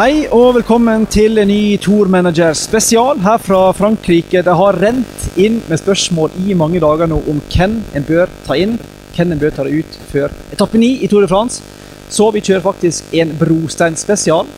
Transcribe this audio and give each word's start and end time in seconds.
Hei 0.00 0.22
og 0.32 0.54
velkommen 0.56 1.02
til 1.12 1.36
en 1.42 1.50
ny 1.50 1.74
Tour 1.76 2.08
Manager 2.08 2.54
spesial 2.56 3.18
her 3.20 3.36
fra 3.44 3.58
Frankrike. 3.76 4.40
Det 4.40 4.54
har 4.56 4.78
rent 4.80 5.24
inn 5.36 5.58
med 5.68 5.76
spørsmål 5.76 6.38
i 6.40 6.54
mange 6.56 6.80
dager 6.80 7.10
nå 7.10 7.18
om 7.28 7.42
hvem 7.52 7.74
en 7.98 8.06
bør 8.08 8.30
ta 8.46 8.56
inn, 8.56 8.78
hvem 9.12 9.34
en 9.34 9.42
bør 9.42 9.52
ta 9.58 9.66
ut 9.68 9.98
før 10.08 10.32
etappe 10.54 10.80
9 10.80 10.88
i 11.04 11.10
Tour 11.10 11.26
de 11.26 11.28
France. 11.28 11.60
Så 12.08 12.30
vi 12.32 12.40
kjører 12.40 12.64
faktisk 12.64 13.12
en 13.12 13.34
brosteinspesial. 13.42 14.48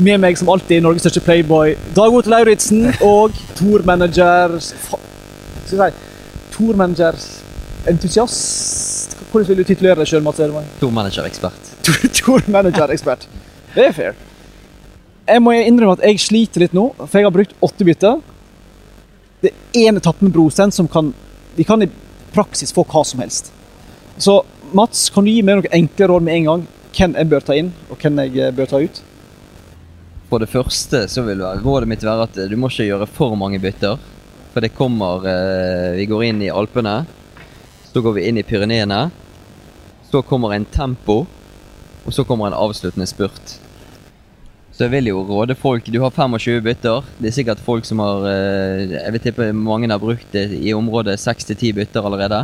Med 0.00 0.22
meg 0.24 0.40
som 0.40 0.48
alltid 0.54 0.80
Norges 0.80 1.04
største 1.04 1.20
playboy 1.26 1.74
Dag 1.98 2.16
Otto 2.16 2.32
Lauritzen 2.32 2.86
og 3.04 3.36
Tour 3.56 3.84
Manager 3.84 4.56
Skal 4.60 5.02
vi 5.72 5.76
si 5.76 5.90
Tour 6.56 6.78
Manager 6.80 7.20
entusiast? 7.92 9.18
Hvordan 9.28 9.50
vil 9.50 9.60
du 9.60 9.68
titulere 9.74 10.00
deg 10.00 10.08
sjøl, 10.08 10.24
Mats 10.24 10.40
Edemann? 10.40 10.72
Tour 10.80 10.96
Manager-ekspert. 11.02 11.76
Tour 12.22 12.48
Manager-ekspert. 12.48 13.28
Det 13.76 13.84
er 13.90 13.92
fair. 13.92 14.16
Jeg 15.26 15.42
må 15.42 15.52
innrømme 15.52 15.98
at 15.98 16.04
jeg 16.06 16.22
sliter 16.22 16.62
litt 16.62 16.74
nå, 16.76 16.88
for 17.02 17.18
jeg 17.18 17.26
har 17.26 17.34
brukt 17.34 17.56
åtte 17.66 17.84
bytter. 17.84 18.22
Det 19.42 19.50
er 19.52 19.88
én 19.88 20.00
etappe 20.00 20.24
med 20.24 20.32
brostein 20.32 20.72
som 20.72 20.88
kan 20.88 21.12
Vi 21.56 21.64
kan 21.64 21.82
i 21.82 21.88
praksis 22.32 22.72
få 22.72 22.84
hva 22.84 23.00
som 23.04 23.20
helst. 23.20 23.52
Så 24.20 24.42
Mats, 24.76 25.10
kan 25.10 25.24
du 25.24 25.30
gi 25.30 25.42
meg 25.46 25.56
noen 25.56 25.76
enkle 25.78 26.08
råd 26.10 26.24
med 26.26 26.34
en 26.34 26.48
gang? 26.50 26.64
Hvem 26.96 27.14
jeg 27.16 27.28
bør 27.30 27.44
ta 27.44 27.56
inn, 27.56 27.70
og 27.88 28.00
hvem 28.00 28.18
jeg 28.24 28.40
eh, 28.42 28.52
bør 28.52 28.68
ta 28.68 28.80
ut? 28.82 29.00
For 30.28 30.42
det 30.42 30.50
første 30.50 31.04
så 31.08 31.24
vil 31.24 31.44
rådet 31.62 31.88
mitt 31.88 32.04
være 32.04 32.26
at 32.26 32.40
du 32.50 32.56
må 32.60 32.68
ikke 32.68 32.88
gjøre 32.90 33.08
for 33.08 33.36
mange 33.40 33.60
bytter. 33.62 33.96
For 34.52 34.64
det 34.64 34.74
kommer 34.76 35.24
eh, 35.30 35.96
Vi 35.96 36.08
går 36.10 36.26
inn 36.28 36.42
i 36.44 36.52
Alpene. 36.52 36.98
Så 37.92 38.04
går 38.04 38.18
vi 38.18 38.26
inn 38.28 38.40
i 38.40 38.44
Pyreneene. 38.44 39.06
Så 40.10 40.24
kommer 40.26 40.52
en 40.56 40.68
tempo. 40.68 41.22
Og 42.04 42.12
så 42.14 42.24
kommer 42.24 42.50
en 42.50 42.58
avsluttende 42.58 43.08
spurt. 43.08 43.56
Så 44.76 44.84
jeg 44.84 44.92
vil 44.92 45.06
jo 45.08 45.22
råde 45.24 45.54
folk 45.56 45.86
Du 45.88 46.02
har 46.02 46.12
25 46.12 46.60
bytter. 46.60 47.06
Det 47.16 47.30
er 47.30 47.32
sikkert 47.38 47.62
folk 47.64 47.86
som 47.88 48.02
har 48.04 48.26
eh, 48.28 48.82
Jeg 48.92 49.14
vil 49.14 49.22
tippe 49.24 49.46
mange 49.56 49.88
har 49.88 50.02
brukt 50.02 50.28
det 50.36 50.50
i 50.52 50.74
området 50.76 51.16
6-10 51.22 51.72
bytter 51.78 52.04
allerede. 52.04 52.42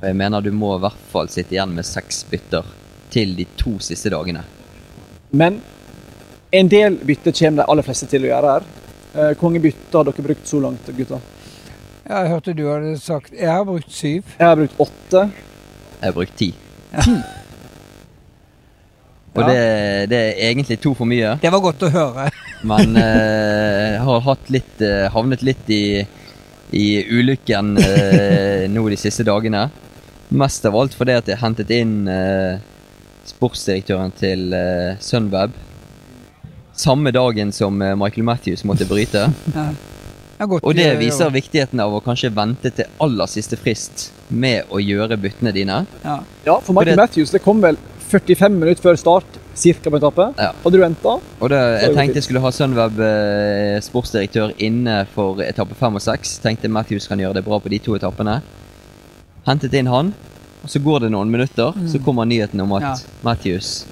Og 0.00 0.04
jeg 0.10 0.18
mener 0.20 0.44
du 0.44 0.50
må 0.52 0.74
i 0.76 0.82
hvert 0.84 1.00
fall 1.12 1.32
sitte 1.32 1.56
igjen 1.56 1.72
med 1.76 1.88
seks 1.88 2.20
bytter 2.28 2.68
til 3.12 3.32
de 3.38 3.48
to 3.56 3.78
siste 3.80 4.12
dagene. 4.12 4.44
Men 5.32 5.58
en 6.52 6.68
del 6.68 7.00
bytter 7.00 7.32
kommer 7.32 7.62
de 7.62 7.68
aller 7.72 7.86
fleste 7.88 8.08
til 8.12 8.28
å 8.28 8.32
gjøre 8.34 8.54
her. 8.58 8.70
Eh, 9.14 9.32
Hvor 9.32 9.48
mange 9.48 9.64
bytter 9.64 10.02
har 10.02 10.10
dere 10.10 10.28
brukt 10.28 10.52
så 10.52 10.60
langt, 10.60 10.92
gutta? 11.00 11.24
Jeg 12.10 12.30
hørte 12.34 12.52
du 12.58 12.64
hadde 12.66 12.96
sagt 13.00 13.32
Jeg 13.32 13.48
har 13.48 13.64
brukt 13.64 13.92
syv. 13.92 14.36
Jeg 14.36 14.46
har 14.52 14.56
brukt 14.60 14.80
åtte. 14.84 15.28
Jeg 15.96 16.08
har 16.10 16.18
brukt 16.20 16.36
ti. 16.36 16.52
Ja. 16.92 17.20
Og 19.34 19.42
Ja. 19.44 19.48
det, 19.48 20.08
det 20.10 20.18
er 20.18 20.48
egentlig 20.50 20.80
to 20.82 20.90
for 20.98 21.06
mye. 21.06 21.36
Det 21.42 21.52
var 21.54 21.60
godt 21.62 21.84
å 21.86 21.90
høre. 21.94 22.30
Men 22.70 22.96
eh, 22.98 24.00
har 24.02 24.24
hatt 24.26 24.50
litt, 24.50 24.80
eh, 24.82 25.06
havnet 25.14 25.44
litt 25.46 25.70
i, 25.70 26.02
i 26.76 26.86
ulykken 27.08 27.76
eh, 27.78 28.66
nå 28.68 28.82
de 28.90 28.98
siste 28.98 29.24
dagene. 29.24 29.68
Mest 30.30 30.66
av 30.66 30.76
alt 30.78 30.94
fordi 30.98 31.14
at 31.18 31.30
jeg 31.30 31.38
hentet 31.40 31.70
inn 31.74 31.94
eh, 32.10 32.58
sportsdirektøren 33.30 34.12
til 34.18 34.52
eh, 34.56 34.98
Sunweb. 35.02 35.54
Samme 36.80 37.10
dagen 37.14 37.50
som 37.52 37.80
eh, 37.82 37.94
Michael 37.98 38.26
Matthews 38.26 38.64
måtte 38.66 38.86
bryte. 38.90 39.28
Ja. 39.54 39.70
Det 40.40 40.46
godt 40.48 40.64
Og 40.64 40.72
det 40.72 40.80
viser 40.80 40.94
gjøre. 40.94 41.00
viser 41.04 41.32
viktigheten 41.34 41.80
av 41.84 41.92
å 41.92 41.98
kanskje 42.00 42.30
vente 42.32 42.70
til 42.72 42.86
aller 43.04 43.28
siste 43.28 43.58
frist 43.60 44.06
med 44.32 44.70
å 44.72 44.78
gjøre 44.80 45.18
byttene 45.20 45.52
dine. 45.52 45.82
Ja. 46.00 46.14
Ja, 46.46 46.54
for 46.64 46.72
Michael 46.78 46.96
Matthews 46.96 47.34
det 47.34 47.42
kom 47.44 47.60
vel 47.60 47.76
45 48.10 48.56
minutter 48.58 48.82
før 48.84 48.98
start 48.98 49.38
cirka 49.60 49.90
på 49.92 49.98
etappe. 50.00 50.26
Ja. 50.38 50.50
Hadde 50.64 50.76
du 50.78 50.82
venta? 50.82 51.12
Jeg 51.40 51.94
tenkte 51.94 52.00
fint. 52.00 52.18
jeg 52.18 52.26
skulle 52.26 52.42
ha 52.44 52.50
Sunweb 52.54 52.98
eh, 53.06 53.76
sportsdirektør 53.84 54.54
inne 54.62 55.04
for 55.14 55.42
etappe 55.44 55.76
fem 55.78 55.98
og 55.98 56.02
seks. 56.04 56.38
Tenkte 56.42 56.70
Matthews 56.72 57.06
kan 57.10 57.20
gjøre 57.22 57.38
det 57.38 57.44
bra 57.46 57.60
på 57.62 57.70
de 57.72 57.78
to 57.82 57.94
etappene. 57.98 58.40
Hentet 59.46 59.74
inn 59.78 59.88
han, 59.90 60.12
og 60.60 60.68
så 60.68 60.82
går 60.84 61.06
det 61.06 61.12
noen 61.14 61.30
minutter, 61.32 61.76
så 61.88 62.00
kommer 62.04 62.28
nyheten 62.28 62.60
om 62.60 62.72
at 62.76 62.82
Ja. 62.88 62.94
Matthews 63.24 63.86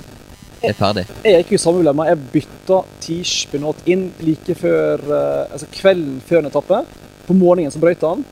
er 0.63 0.75
ferdig. 0.75 1.07
Jeg 1.25 1.45
gikk 1.45 1.53
jo 1.55 1.59
samme 1.63 1.81
dilemma. 1.85 2.09
Jeg 2.11 2.19
bytta 2.33 2.81
Tish 3.05 3.47
Benot 3.53 3.79
inn 3.87 4.09
like 4.21 4.55
før 4.59 4.99
eh, 4.99 5.53
Altså 5.53 5.67
kvelden 5.73 6.19
før 6.27 6.43
en 6.43 6.51
etappe. 6.51 6.83
På 7.29 7.37
morgenen 7.37 7.71
så 7.71 7.81
brøyt 7.81 8.03
han. 8.03 8.25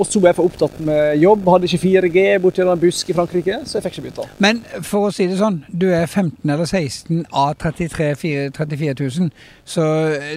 Og 0.00 0.06
så 0.08 0.20
var 0.22 0.32
jeg 0.32 0.38
for 0.38 0.48
opptatt 0.48 0.78
med 0.82 1.18
jobb, 1.20 1.44
hadde 1.52 1.68
ikke 1.68 1.80
4G 1.82 2.22
borti 2.42 2.64
en 2.64 2.80
busk 2.80 3.10
i 3.12 3.16
Frankrike, 3.16 3.58
så 3.68 3.76
jeg 3.78 3.84
fikk 3.84 3.98
ikke 3.98 4.04
bytta. 4.08 4.26
Men 4.42 4.62
for 4.88 5.08
å 5.08 5.12
si 5.14 5.26
det 5.30 5.36
sånn, 5.40 5.60
du 5.68 5.88
er 5.92 6.06
15 6.06 6.48
eller 6.48 6.68
16 6.68 7.26
av 7.28 7.52
33 7.60 8.08
4 8.22 8.46
34 8.56 8.94
000, 8.98 9.28
så 9.68 9.84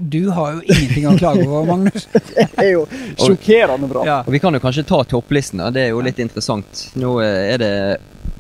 du 0.01 0.21
har 0.35 0.57
jo 0.57 0.65
ingenting 0.65 1.07
å 1.09 1.15
klage 1.19 1.45
over, 1.47 1.65
Magnus. 1.71 2.07
Det 2.11 2.49
er 2.61 2.73
jo 2.73 2.83
sjokkerende 3.21 3.89
bra. 3.91 4.03
Ja. 4.07 4.19
Og 4.25 4.35
vi 4.35 4.43
kan 4.43 4.55
jo 4.55 4.61
kanskje 4.63 4.85
ta 4.91 5.01
topplistene, 5.15 5.71
det 5.75 5.87
er 5.87 5.95
jo 5.95 6.03
litt 6.05 6.19
interessant. 6.23 6.89
Nå 6.99 7.17
eh, 7.23 7.53
er 7.55 7.63
det 7.63 7.73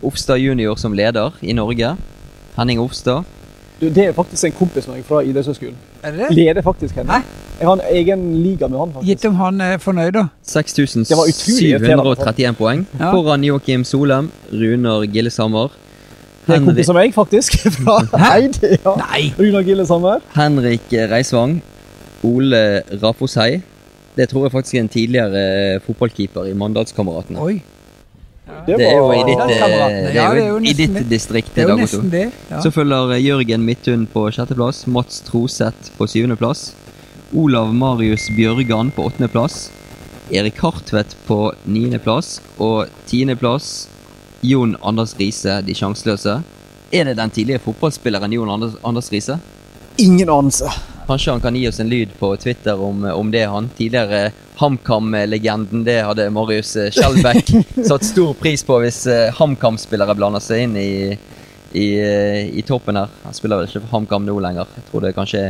Ofstad 0.05 0.37
junior 0.43 0.75
som 0.77 0.93
leder 0.93 1.33
i 1.41 1.55
Norge. 1.55 1.95
Henning 2.55 2.79
Ofstad. 2.83 3.23
Du, 3.81 3.89
det 3.91 4.05
er 4.05 4.13
faktisk 4.15 4.47
en 4.47 4.53
kompis 4.55 4.85
med 4.87 4.95
meg 4.97 5.07
fra 5.07 5.19
idrettshøyskolen. 5.27 5.75
Er? 6.07 6.29
Leder 6.31 6.63
faktisk 6.63 6.95
henne. 6.95 7.11
Nei? 7.11 7.41
Jeg 7.59 7.67
har 7.67 7.75
en 7.75 7.83
egen 7.91 8.23
liga 8.43 8.67
med 8.71 8.79
han, 8.79 8.93
faktisk. 8.93 9.09
Gitt 9.09 9.25
om 9.27 9.35
han 9.39 9.61
er 9.63 9.77
fornøyd, 9.83 10.13
da. 10.15 10.23
Det 10.47 11.17
var 11.19 11.27
utrolig 11.31 11.69
irriterende. 11.73 12.15
6731 12.15 12.55
poeng. 12.59 12.85
Ja. 12.99 13.11
Foran 13.11 13.43
Joakim 13.43 13.83
Solem, 13.87 14.31
Runar 14.51 15.03
Gillesammer. 15.11 15.75
Det 16.45 16.53
er 16.53 16.59
en 16.61 16.67
kompis 16.69 16.91
av 16.93 16.99
meg, 16.99 17.13
faktisk. 17.15 17.57
Fra 17.79 17.99
Eid. 18.35 18.59
Ja. 18.77 18.95
Nei! 19.01 19.21
Runar 19.39 19.67
Gillesammer. 19.67 20.23
Henrik 20.35 20.91
Reisvang, 21.11 21.57
Ole 22.23 22.65
Rafoshei. 23.03 23.61
Det 24.15 24.29
tror 24.31 24.45
jeg 24.47 24.55
faktisk 24.55 24.75
er 24.79 24.85
en 24.85 24.91
tidligere 24.91 25.79
fotballkeeper 25.83 26.47
i 26.47 26.53
Mandalskameratene. 26.55 27.39
Det 28.45 28.77
Det 28.77 28.87
er 28.87 28.97
jo 28.97 29.11
i 29.13 29.23
ditt, 29.25 30.13
Ja, 30.13 30.25
jo 30.37 30.57
i 30.61 30.73
ditt 30.73 30.99
distrikt. 31.09 31.53
Det 31.55 31.63
er 31.63 31.71
jo 31.73 31.77
nesten 31.79 32.11
det. 32.13 32.27
Ja. 32.51 32.61
Så 32.61 32.71
følger 32.73 33.15
Jørgen 33.17 33.65
Midthun 33.65 34.05
på 34.05 34.27
sjetteplass, 34.33 34.85
Mats 34.87 35.21
Troseth 35.25 35.91
på 35.97 36.07
syvendeplass, 36.09 36.73
Olav 37.33 37.73
Marius 37.73 38.29
Bjørgan 38.37 38.91
på 38.93 39.07
åttendeplass, 39.09 39.71
Erik 40.31 40.61
Hartvedt 40.61 41.15
på 41.25 41.39
niendeplass 41.65 42.39
og 42.61 42.89
tiendeplass 43.09 43.87
Jon 44.45 44.75
Anders 44.81 45.15
Riise, 45.17 45.61
de 45.65 45.73
sjanseløse. 45.73 46.39
Er 46.93 47.09
det 47.09 47.17
den 47.17 47.33
tidligere 47.33 47.65
fotballspilleren 47.65 48.33
Jon 48.33 48.49
Anders, 48.49 48.77
Anders 48.85 49.09
Riise? 49.13 49.39
Ingen 49.97 50.29
anelse. 50.29 50.69
Kanskje 51.07 51.31
han 51.31 51.41
kan 51.41 51.55
gi 51.55 51.67
oss 51.69 51.79
en 51.79 51.89
lyd 51.89 52.13
på 52.19 52.31
Twitter 52.41 52.81
om, 52.81 53.03
om 53.05 53.31
det, 53.31 53.43
han. 53.45 53.69
Tidligere 53.77 54.31
HamKam-legenden, 54.57 55.83
det 55.85 55.99
hadde 56.01 56.29
Marius 56.33 56.75
eh, 56.81 56.89
Skjelbæk 56.91 57.51
satt 57.89 58.05
stor 58.07 58.33
pris 58.39 58.63
på 58.65 58.79
hvis 58.81 59.03
eh, 59.11 59.33
HamKam-spillere 59.37 60.15
blander 60.17 60.41
seg 60.41 60.63
inn 60.65 60.77
i, 60.81 60.89
i, 61.77 61.87
i 62.57 62.63
toppen 62.65 62.97
her. 62.97 63.11
Han 63.23 63.37
spiller 63.37 63.61
vel 63.61 63.69
ikke 63.69 63.83
for 63.83 63.99
HamKam 63.99 64.25
nå 64.25 64.37
lenger. 64.41 64.71
Jeg 64.79 64.87
tror 64.89 65.05
det 65.05 65.11
er 65.11 65.17
kanskje 65.19 65.43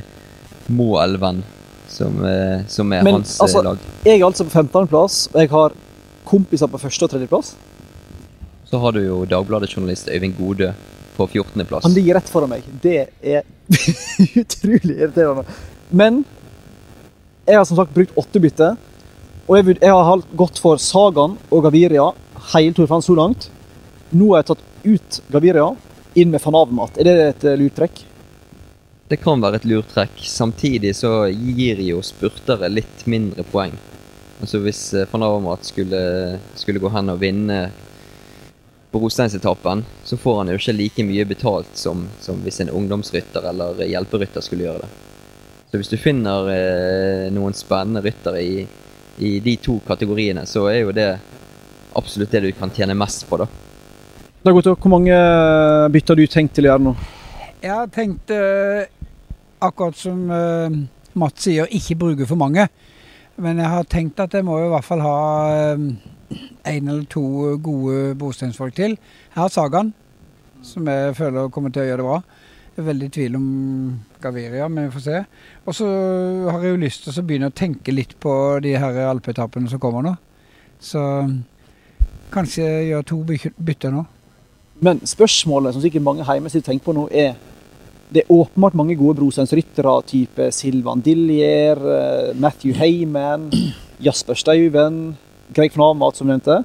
Moelven 0.75 1.43
som, 1.87 2.17
eh, 2.25 2.65
som 2.67 2.91
er 2.91 3.03
Men, 3.07 3.21
hans 3.21 3.37
altså- 3.39 3.63
lag. 3.63 3.77
Jeg 4.03 4.19
er 4.19 4.25
altså 4.27 4.47
på 4.49 4.51
15.-plass, 4.59 5.21
og 5.33 5.39
jeg 5.39 5.49
har 5.53 5.77
kompiser 6.25 6.67
på 6.67 6.81
første- 6.81 7.07
og 7.07 7.13
tredjeplass. 7.13 7.55
Så 8.65 8.81
har 8.81 8.91
du 8.91 8.99
jo 9.05 9.23
Dagbladet-journalist 9.29 10.09
Øyvind 10.09 10.35
Godø 10.35 10.73
på 11.17 11.27
14.-plass. 11.27 11.85
Han 11.87 11.95
ligger 11.95 12.19
rett 12.19 12.29
foran 12.31 12.51
meg. 12.51 12.65
Det 12.83 12.97
er 13.21 13.45
utrolig 14.41 14.97
irriterende. 14.97 15.45
Men 15.89 16.23
jeg 17.45 17.59
har 17.59 17.65
som 17.69 17.79
sagt 17.79 17.93
brukt 17.95 18.17
åtte 18.19 18.41
bytter. 18.41 18.77
Og 19.45 19.59
jeg, 19.59 19.77
jeg 19.77 20.05
har 20.09 20.23
gått 20.37 20.59
for 20.61 20.81
Sagan 20.81 21.37
og 21.53 21.65
Gaviria 21.67 22.09
hele 22.53 22.73
Tour 22.73 22.89
France 22.89 23.09
så 23.09 23.17
langt. 23.17 23.49
Nå 24.15 24.31
har 24.31 24.41
jeg 24.41 24.49
tatt 24.53 24.63
ut 24.85 25.19
Gaviria, 25.33 25.69
inn 26.15 26.31
med 26.33 26.43
van. 26.45 26.85
Er 26.95 27.07
det 27.07 27.15
et 27.29 27.45
eh, 27.45 27.57
lurt 27.59 27.77
trekk? 27.77 28.03
Det 29.09 29.19
kan 29.21 29.41
være 29.41 29.59
et 29.59 29.67
lurt 29.69 29.91
trekk. 29.93 30.17
Samtidig 30.25 30.95
så 30.97 31.27
gir 31.29 31.81
jo 31.85 32.01
spurtere 32.05 32.71
litt 32.71 33.05
mindre 33.09 33.45
poeng. 33.45 33.75
Altså 34.41 34.61
Hvis 34.63 34.81
eh, 34.93 35.09
van 35.11 35.49
skulle, 35.61 36.39
skulle 36.57 36.81
gå 36.81 36.89
hen 36.93 37.13
og 37.13 37.21
vinne 37.21 37.59
brosteinsetappen, 38.95 39.83
så 40.03 40.17
får 40.17 40.37
han 40.39 40.51
jo 40.51 40.59
ikke 40.59 40.75
like 40.77 41.05
mye 41.07 41.25
betalt 41.27 41.75
som, 41.77 42.05
som 42.23 42.39
hvis 42.45 42.61
en 42.63 42.71
ungdomsrytter 42.71 43.49
eller 43.51 43.83
hjelperytter 43.83 44.43
skulle 44.45 44.67
gjøre 44.67 44.85
det. 44.85 44.89
Så 45.71 45.81
hvis 45.81 45.91
du 45.91 45.97
finner 45.99 46.49
eh, 46.53 47.27
noen 47.35 47.55
spennende 47.57 48.03
ryttere 48.05 48.41
i, 48.41 48.65
i 49.17 49.37
de 49.43 49.55
to 49.59 49.79
kategoriene, 49.87 50.45
så 50.47 50.67
er 50.71 50.81
jo 50.85 50.95
det 50.95 51.09
absolutt 51.95 52.31
det 52.31 52.43
du 52.45 52.51
kan 52.55 52.71
tjene 52.71 52.95
mest 52.97 53.25
på, 53.29 53.39
da. 53.41 53.47
Dag 54.45 54.57
Otto, 54.59 54.75
hvor 54.77 54.93
mange 54.93 55.15
bytter 55.91 56.13
har 56.13 56.21
du 56.21 56.31
tenkt 56.31 56.53
til 56.55 56.67
å 56.67 56.73
gjøre 56.73 56.85
nå? 56.85 56.95
Jeg 57.63 57.71
har 57.73 57.87
tenkt, 57.89 58.31
eh, 58.31 58.85
akkurat 59.65 59.97
som 59.97 60.19
eh, 60.29 60.75
Mats 61.17 61.47
sier, 61.47 61.71
ikke 61.71 61.97
bruke 61.97 62.27
for 62.29 62.37
mange. 62.37 62.67
Men 63.41 63.59
jeg 63.59 63.71
har 63.71 63.87
tenkt 63.89 64.21
at 64.23 64.35
jeg 64.35 64.45
må 64.47 64.59
i 64.61 64.69
hvert 64.71 64.85
fall 64.85 65.01
ha 65.03 65.15
én 66.65 66.89
eller 66.89 67.05
to 67.09 67.55
gode 67.63 68.15
brosteinsfolk 68.19 68.75
til. 68.75 68.97
Her 69.35 69.41
har 69.41 69.53
Sagan, 69.53 69.93
som 70.63 70.87
jeg 70.87 71.15
føler 71.15 71.49
kommer 71.53 71.73
til 71.73 71.83
å 71.83 71.87
gjøre 71.89 72.01
det 72.01 72.07
bra. 72.09 72.19
Jeg 72.75 72.83
er 72.83 72.87
veldig 72.89 73.07
i 73.07 73.13
tvil 73.15 73.35
om 73.37 73.49
Gaviria, 74.21 74.67
men 74.67 74.87
vi 74.87 74.95
får 74.97 75.03
se. 75.05 75.19
Og 75.63 75.75
så 75.77 75.89
har 76.51 76.59
jeg 76.59 76.73
jo 76.73 76.81
lyst 76.81 77.05
til 77.05 77.19
å 77.21 77.25
begynne 77.27 77.51
å 77.51 77.55
tenke 77.55 77.93
litt 77.93 78.17
på 78.19 78.33
de 78.65 78.73
her 78.75 78.99
alpeetappene 79.07 79.71
som 79.71 79.79
kommer 79.79 80.03
nå. 80.03 80.15
Så 80.83 81.01
kanskje 82.33 82.65
gjøre 82.89 83.07
to 83.07 83.21
bytter 83.23 83.95
nå. 83.95 84.03
Men 84.83 84.99
spørsmålet 85.07 85.75
som 85.75 85.83
sikkert 85.85 86.03
mange 86.03 86.25
hjemme 86.27 86.51
sitter 86.51 86.65
og 86.65 86.71
tenker 86.73 86.89
på 86.89 86.97
nå, 86.97 87.05
er 87.15 87.35
det 88.11 88.21
er 88.21 88.33
åpenbart 88.35 88.75
mange 88.77 88.95
gode 88.99 89.17
brosteinsryttere, 89.21 89.93
type 90.07 90.51
Silvan 90.53 91.01
Dillier, 91.01 91.79
eh, 91.79 92.35
Matthew 92.37 92.75
Heyman, 92.77 93.47
Jasper 94.03 94.37
Stauven, 94.37 95.15
Greg 95.55 95.75
van 95.75 95.95
Amat, 95.95 96.19
som 96.19 96.27
nevnte. 96.29 96.61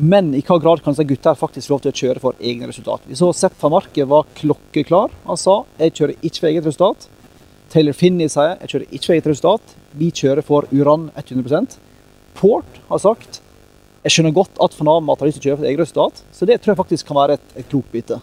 Men 0.00 0.30
i 0.38 0.40
hva 0.46 0.56
grad 0.62 0.80
kan 0.84 0.94
disse 0.94 1.04
gutta 1.04 1.34
faktisk 1.36 1.72
lov 1.72 1.82
til 1.84 1.92
å 1.92 1.98
kjøre 2.00 2.22
for 2.22 2.38
egne 2.40 2.70
resultat? 2.70 3.02
Vi 3.10 3.18
så 3.18 3.32
Sepp 3.36 3.58
van 3.60 3.74
Marke 3.74 4.06
var 4.08 4.28
klokkeklar. 4.38 5.12
Han 5.26 5.40
sa 5.40 5.60
jeg 5.80 5.96
kjører 5.98 6.16
ikke 6.22 6.38
for 6.38 6.50
eget 6.52 6.68
resultat. 6.70 7.08
Taylor 7.70 7.94
Finney 7.94 8.30
sier 8.32 8.56
jeg 8.56 8.72
kjører 8.72 8.88
ikke 8.88 9.04
for 9.06 9.16
eget 9.18 9.30
resultat. 9.30 9.76
Vi 10.00 10.10
kjører 10.22 10.46
for 10.46 10.70
Uran 10.72 11.10
100% 11.18 11.78
Port 12.38 12.78
har 12.88 13.00
sagt 13.02 13.42
jeg 14.00 14.14
skjønner 14.14 14.32
godt 14.32 14.56
at 14.64 14.76
van 14.78 14.88
Amat 14.94 15.20
har 15.20 15.28
lyst 15.28 15.42
til 15.42 15.50
å 15.50 15.50
kjøre 15.50 15.60
for 15.60 15.68
eget 15.68 15.82
resultat, 15.82 16.20
så 16.32 16.46
det 16.48 16.54
tror 16.62 16.72
jeg 16.72 16.78
faktisk 16.78 17.08
kan 17.10 17.18
være 17.18 17.36
et, 17.36 17.50
et 17.60 17.66
klokt 17.68 17.90
bytte. 17.92 18.16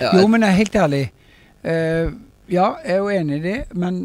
Ja, 0.00 0.12
Jo, 0.16 0.22
men 0.30 0.40
jeg 0.40 0.48
er 0.48 0.56
helt 0.62 0.78
ærlig. 0.80 1.02
Uh, 1.60 2.14
ja, 2.48 2.68
jeg 2.80 2.94
er 2.94 3.02
jo 3.02 3.10
enig 3.12 3.36
i 3.36 3.42
det, 3.44 3.58
men 3.76 3.98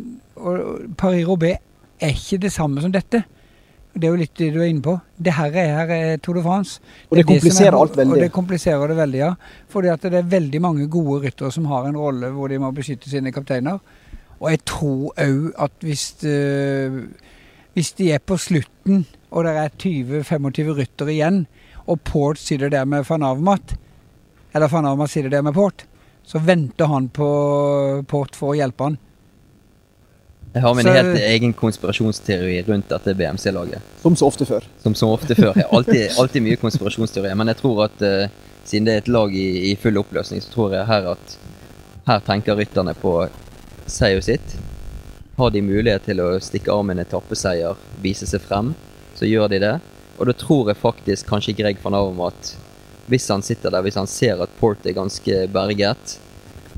Paris-Roubais 0.99 1.61
er 2.03 2.11
ikke 2.11 2.41
det 2.43 2.51
samme 2.53 2.83
som 2.83 2.91
dette. 2.91 3.23
Det 3.97 4.07
er 4.07 4.13
jo 4.13 4.19
litt 4.19 4.33
det 4.37 4.53
du 4.53 4.59
er 4.61 4.69
inne 4.69 4.81
på. 4.85 4.93
Det 5.17 5.33
her 5.33 5.55
er, 5.57 5.71
her 5.79 5.91
er 5.95 6.17
Tour 6.21 6.37
de 6.37 6.43
France. 6.45 6.79
Og 7.09 7.17
det 7.17 7.25
det 7.25 7.27
kompliserer 7.33 7.71
det 7.71 7.73
er- 7.73 7.81
alt 7.81 7.95
veldig. 7.97 8.13
Og 8.13 8.19
det 8.21 8.31
kompliserer 8.31 8.87
det 8.87 8.97
veldig, 8.97 9.17
ja. 9.17 9.31
Fordi 9.69 9.87
at 9.87 10.01
det 10.01 10.13
er 10.13 10.21
veldig 10.23 10.61
mange 10.61 10.87
gode 10.87 11.21
ryttere 11.25 11.51
som 11.51 11.65
har 11.65 11.87
en 11.87 11.97
rolle 11.97 12.29
hvor 12.29 12.47
de 12.47 12.59
må 12.59 12.71
beskytte 12.71 13.09
sine 13.09 13.31
kapteiner. 13.31 13.79
Og 14.39 14.49
jeg 14.51 14.65
tror 14.65 15.13
òg 15.17 15.51
at 15.57 15.71
hvis, 15.81 16.23
øh, 16.23 17.07
hvis 17.73 17.91
de 17.97 18.11
er 18.11 18.19
på 18.19 18.37
slutten, 18.37 19.05
og 19.31 19.43
det 19.43 19.55
er 19.55 19.69
20-25 19.79 20.77
ryttere 20.77 21.13
igjen, 21.13 21.47
og 21.87 21.99
Port 22.01 22.37
sitter 22.37 22.69
der 22.69 22.85
med 22.85 23.03
van 23.09 23.23
Avmat, 23.23 23.75
eller 24.53 24.67
van 24.67 24.85
Avmat 24.85 25.09
sitter 25.09 25.29
der 25.29 25.41
med 25.41 25.53
Port, 25.53 25.85
så 26.23 26.39
venter 26.39 26.85
han 26.87 27.09
på 27.09 28.03
Port 28.07 28.35
for 28.35 28.51
å 28.53 28.57
hjelpe 28.57 28.83
han. 28.83 28.97
Jeg 30.57 30.63
har 30.65 30.73
min 30.77 30.87
Så- 30.87 30.93
helt 30.95 31.19
egen 31.21 31.53
konspirasjonsteori 31.53 32.63
rundt 32.67 32.89
dette 32.89 33.13
BMC-laget. 33.13 33.81
Som 34.01 34.15
så 34.17 34.25
ofte 34.31 34.45
før. 34.49 34.63
Som 34.81 34.95
så 34.97 35.09
ofte 35.13 35.35
før. 35.37 35.53
Jeg 35.53 35.67
har 35.67 35.77
alltid, 35.77 36.05
alltid 36.17 36.41
mye 36.41 36.57
konspirasjonsteorier. 36.57 37.35
Men 37.37 37.51
jeg 37.53 37.59
tror 37.61 37.83
at 37.85 38.01
uh, 38.01 38.29
siden 38.65 38.87
det 38.89 38.93
er 38.95 39.03
et 39.03 39.11
lag 39.13 39.35
i, 39.37 39.71
i 39.71 39.75
full 39.77 39.99
oppløsning, 40.01 40.41
så 40.41 40.49
tror 40.55 40.73
jeg 40.73 40.87
her 40.89 41.11
at 41.13 41.37
her 42.07 42.23
tenker 42.25 42.57
rytterne 42.57 42.95
på 42.97 43.13
seier 43.85 44.23
sitt. 44.25 44.57
Har 45.37 45.53
de 45.53 45.61
mulighet 45.61 46.07
til 46.09 46.23
å 46.23 46.31
stikke 46.41 46.73
av 46.73 46.85
med 46.87 46.97
en 46.97 47.05
etappeseier, 47.05 47.77
vise 48.01 48.25
seg 48.25 48.41
frem, 48.41 48.73
så 49.15 49.29
gjør 49.29 49.51
de 49.53 49.59
det. 49.61 49.75
Og 50.17 50.25
da 50.25 50.33
tror 50.33 50.71
jeg 50.71 50.81
faktisk 50.81 51.29
kanskje 51.29 51.53
Greg 51.59 51.77
van 51.83 51.93
Avermat, 51.93 52.55
hvis 53.07 53.27
han 53.29 53.45
sitter 53.45 53.71
der, 53.75 53.85
hvis 53.85 53.99
han 53.99 54.09
ser 54.09 54.41
at 54.43 54.55
Port 54.59 54.87
er 54.89 54.97
ganske 54.97 55.43
berget, 55.53 56.17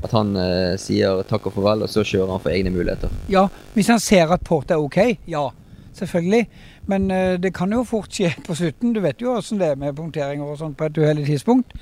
at 0.04 0.12
han 0.16 0.34
eh, 0.36 0.74
sier 0.80 1.22
takk 1.28 1.50
og 1.50 1.56
farvel, 1.58 1.84
og 1.84 1.92
så 1.92 2.04
kjører 2.06 2.34
han 2.34 2.42
for 2.42 2.54
egne 2.54 2.72
muligheter. 2.74 3.12
Ja, 3.32 3.46
hvis 3.74 3.90
han 3.92 4.00
ser 4.00 4.32
at 4.32 4.44
Port 4.46 4.70
er 4.70 4.80
ok, 4.80 4.98
ja. 5.28 5.48
Selvfølgelig. 5.96 6.46
Men 6.88 7.10
eh, 7.10 7.34
det 7.42 7.52
kan 7.54 7.72
jo 7.72 7.84
fort 7.84 8.12
skje 8.14 8.30
på 8.46 8.54
slutten. 8.56 8.94
Du 8.96 9.00
vet 9.04 9.20
jo 9.20 9.34
åssen 9.36 9.60
det 9.60 9.72
er 9.72 9.80
med 9.80 9.96
punkteringer 9.98 10.46
og 10.46 10.58
sånt 10.60 10.78
på 10.78 10.88
et 10.88 10.98
uheldig 10.98 11.26
tidspunkt. 11.26 11.74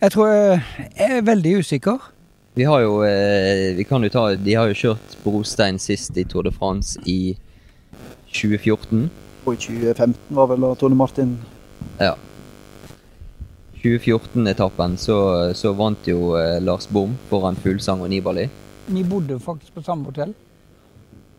Jeg 0.00 0.14
tror 0.14 0.28
jeg 0.30 0.62
er 0.96 1.26
veldig 1.26 1.58
usikker. 1.58 2.10
Vi 2.58 2.66
har 2.66 2.80
jo, 2.82 3.02
eh, 3.06 3.76
vi 3.76 3.84
kan 3.86 4.02
jo 4.02 4.10
ta, 4.10 4.34
De 4.34 4.54
har 4.54 4.66
jo 4.66 4.74
kjørt 4.74 5.16
brostein 5.22 5.78
sist 5.78 6.16
i 6.18 6.24
Tour 6.24 6.42
de 6.42 6.52
France 6.52 6.98
i 7.06 7.36
2014. 8.32 9.10
Og 9.46 9.54
i 9.54 9.56
2015 9.56 10.36
var 10.36 10.50
vel 10.50 10.66
Tone 10.76 10.96
Martin 10.98 11.38
Ja. 12.00 12.14
2014-etappen 13.96 14.96
så, 15.00 15.16
så 15.56 15.72
vant 15.76 16.06
jo 16.08 16.34
eh, 16.38 16.58
Lars 16.64 16.86
Bom 16.92 17.14
foran 17.30 17.56
Fuglsang 17.56 18.02
og 18.04 18.10
Nibali. 18.12 18.48
Vi 18.88 19.02
bodde 19.04 19.38
faktisk 19.40 19.74
på 19.74 19.82
samme 19.84 20.04
hotell. 20.10 20.34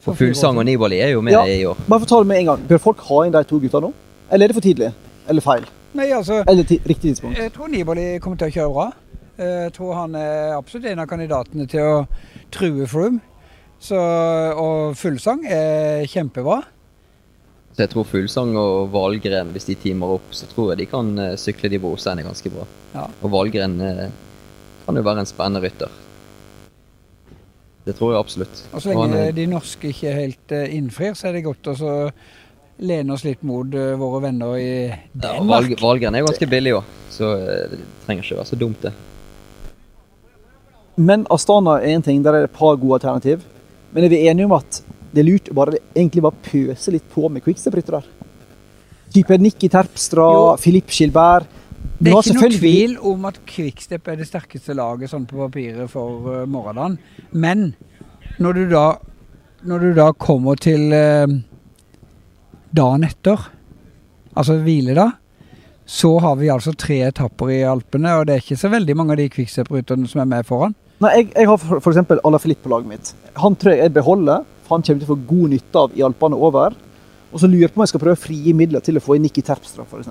For 0.01 0.13
Fuglsang 0.16 0.57
og 0.57 0.66
Nibali 0.66 1.00
er 1.04 1.10
jo 1.16 1.22
med 1.22 1.34
Ja. 1.34 1.44
i 1.46 1.66
år. 1.66 1.78
Bare 1.90 2.00
fortell 2.06 2.25
med 2.25 2.40
en 2.40 2.46
gang. 2.54 2.68
Bør 2.69 2.78
folk 2.80 3.00
ha 3.10 3.24
inn 3.25 3.34
de 3.36 3.44
to 3.44 3.60
gutta 3.60 3.80
nå? 3.84 3.92
Eller 4.31 4.46
er 4.46 4.48
det 4.54 4.56
for 4.56 4.62
tidlig? 4.68 4.92
Eller 5.30 5.42
feil? 5.42 5.66
Nei, 5.94 6.12
altså, 6.13 6.44
Eller 6.48 6.63
ti 6.63 6.78
riktig 6.86 7.10
tidspunkt? 7.16 7.38
jeg 7.38 7.51
tror 7.54 7.68
Nibali 7.68 8.19
kommer 8.22 8.38
til 8.38 8.48
å 8.48 8.54
kjøre 8.54 8.74
bra. 8.74 8.92
Eh, 9.40 9.63
Jeg 9.66 9.74
tror 9.74 9.94
han 9.95 10.16
er 10.16 10.54
absolutt 10.57 10.86
en 10.92 11.00
av 11.00 11.07
kandidatene 11.07 11.68
til 11.68 11.80
å 11.81 12.07
true 12.52 12.86
Froome. 12.88 13.19
Så, 13.80 13.95
og 14.60 14.95
Fuglsang 15.00 15.45
er 15.48 16.06
kjempebra. 16.06 16.62
Så 17.80 17.86
jeg 17.86 17.94
tror 17.94 18.04
Fuglsang 18.10 18.50
og 18.60 18.90
Valgren, 18.92 19.54
hvis 19.56 19.64
de 19.70 19.76
teamer 19.80 20.18
opp, 20.18 20.34
så 20.36 20.44
tror 20.52 20.74
jeg 20.74 20.81
de 20.81 20.86
kan 20.92 21.14
eh, 21.24 21.38
sykle 21.40 21.70
de 21.72 21.78
brosteinene 21.80 22.26
ganske 22.28 22.50
bra. 22.52 22.66
Ja. 22.92 23.06
Og 23.24 23.31
Valgren 23.31 23.78
eh, 23.80 24.10
kan 24.84 25.00
jo 25.00 25.04
være 25.06 25.24
en 25.24 25.30
spennende 25.30 25.62
rytter. 25.64 25.94
Det 27.88 27.96
tror 27.96 28.12
jeg 28.12 28.20
absolutt. 28.20 28.60
Og 28.74 28.84
så 28.84 28.92
lenge 28.92 29.06
han 29.06 29.16
er- 29.22 29.31
de 29.38 29.46
norske 29.48 29.94
ikke 29.94 30.12
helt 30.12 30.52
eh, 30.52 30.66
innfrir, 30.76 31.16
så 31.16 31.30
er 31.30 31.38
det 31.38 31.46
godt 31.46 31.70
å 31.72 31.78
så 31.80 31.94
lene 32.84 33.16
oss 33.16 33.24
litt 33.24 33.48
mot 33.48 33.72
våre 34.04 34.20
venner 34.28 34.60
i 34.60 34.68
Ja, 34.90 35.00
Danmark. 35.30 35.70
Valg, 35.70 35.80
Valgren 35.86 36.16
er 36.20 36.26
jo 36.26 36.30
ganske 36.34 36.52
billig 36.52 36.76
òg, 36.81 36.92
så 37.16 37.31
det 37.72 37.80
trenger 38.04 38.28
ikke 38.28 38.42
være 38.42 38.52
så 38.52 38.60
dumt, 38.60 38.84
det. 38.84 38.92
Men 41.00 41.24
Astana 41.31 41.80
er 41.80 41.96
en 41.96 42.04
ting, 42.04 42.20
der 42.28 42.36
er 42.36 42.44
det 42.44 42.52
et 42.52 42.60
par 42.60 42.76
gode 42.76 43.00
alternativ. 43.00 43.48
Men 43.96 44.04
er 44.04 44.12
vi 44.12 44.26
enige 44.28 44.52
om 44.52 44.60
at 44.60 44.84
det 45.13 45.21
er 45.23 45.27
lurt 45.27 45.50
å 45.51 45.57
bare, 45.57 45.79
egentlig 45.95 46.23
bare 46.25 46.44
pøse 46.45 46.94
litt 46.94 47.07
på 47.13 47.29
med 47.31 47.44
quickstep-ryttere? 47.45 48.01
Type 49.13 49.38
Nikki 49.41 49.69
Terpstra, 49.73 50.56
Filip 50.61 50.91
Skilberg. 50.94 51.47
Det 52.00 52.11
er 52.11 52.15
ikke 52.15 52.29
selvfølgelig- 52.29 52.59
tvil 52.59 52.97
om 53.11 53.25
at 53.25 53.39
Quickstep 53.45 54.07
er 54.07 54.15
det 54.15 54.27
sterkeste 54.27 54.75
laget 54.75 55.09
sånn 55.09 55.25
på 55.27 55.39
papiret 55.39 55.89
for 55.89 56.27
uh, 56.27 56.45
morgendagen. 56.45 56.97
Men 57.31 57.75
når 58.39 58.53
du 58.53 58.69
da, 58.69 58.85
når 59.63 59.79
du 59.79 59.94
da 59.97 60.11
kommer 60.11 60.56
til 60.56 60.94
uh, 60.94 61.27
dagen 62.75 63.03
etter, 63.03 63.50
altså 64.35 64.59
hvile 64.63 64.95
da, 64.95 65.09
så 65.89 66.19
har 66.19 66.35
vi 66.37 66.51
altså 66.54 66.71
tre 66.78 67.01
etapper 67.07 67.49
i 67.49 67.63
Alpene, 67.66 68.13
og 68.19 68.28
det 68.28 68.35
er 68.35 68.44
ikke 68.44 68.59
så 68.61 68.69
veldig 68.69 68.95
mange 68.95 69.16
av 69.16 69.18
de 69.18 69.30
Quickstep-rytterne 69.33 70.07
som 70.07 70.21
er 70.21 70.30
med 70.30 70.45
foran. 70.45 70.75
Nei, 71.01 71.11
jeg, 71.18 71.31
jeg 71.35 71.47
har 71.49 71.57
for 71.57 71.92
eksempel 71.92 72.19
Alaphilippe 72.28 72.68
på 72.68 72.71
laget 72.75 72.92
mitt. 72.92 73.11
Han 73.39 73.56
tror 73.56 73.73
jeg 73.73 73.87
jeg 73.87 73.94
beholder, 73.95 74.45
han 74.69 74.85
kommer 74.85 75.02
til 75.02 75.07
å 75.07 75.14
få 75.14 75.19
god 75.30 75.54
nytte 75.56 75.83
av 75.83 75.97
i 75.97 76.06
Alpene 76.06 76.40
over. 76.49 76.76
Og 77.30 77.42
så 77.42 77.45
lurer 77.49 77.68
jeg 77.68 77.73
på 77.73 77.80
om 77.80 77.85
jeg 77.85 77.92
skal 77.92 78.02
prøve 78.02 78.18
å 78.18 78.23
frigi 78.23 78.54
midler 78.57 78.81
til 78.81 78.97
å 78.97 79.04
få 79.04 79.16
inn 79.18 79.26
Nikki 79.28 79.44
Terpstra, 79.45 79.85
f.eks. 79.85 80.09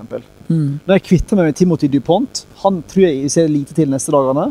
Når 0.87 0.95
jeg 0.95 1.05
kvitter 1.09 1.39
meg 1.39 1.49
med 1.49 1.57
Timothy 1.59 1.89
DuPont, 1.91 2.45
han 2.63 2.79
tror 2.87 3.05
jeg 3.05 3.17
jeg 3.25 3.33
ser 3.33 3.51
lite 3.51 3.75
til 3.75 3.91
neste 3.91 4.13
dagene. 4.15 4.49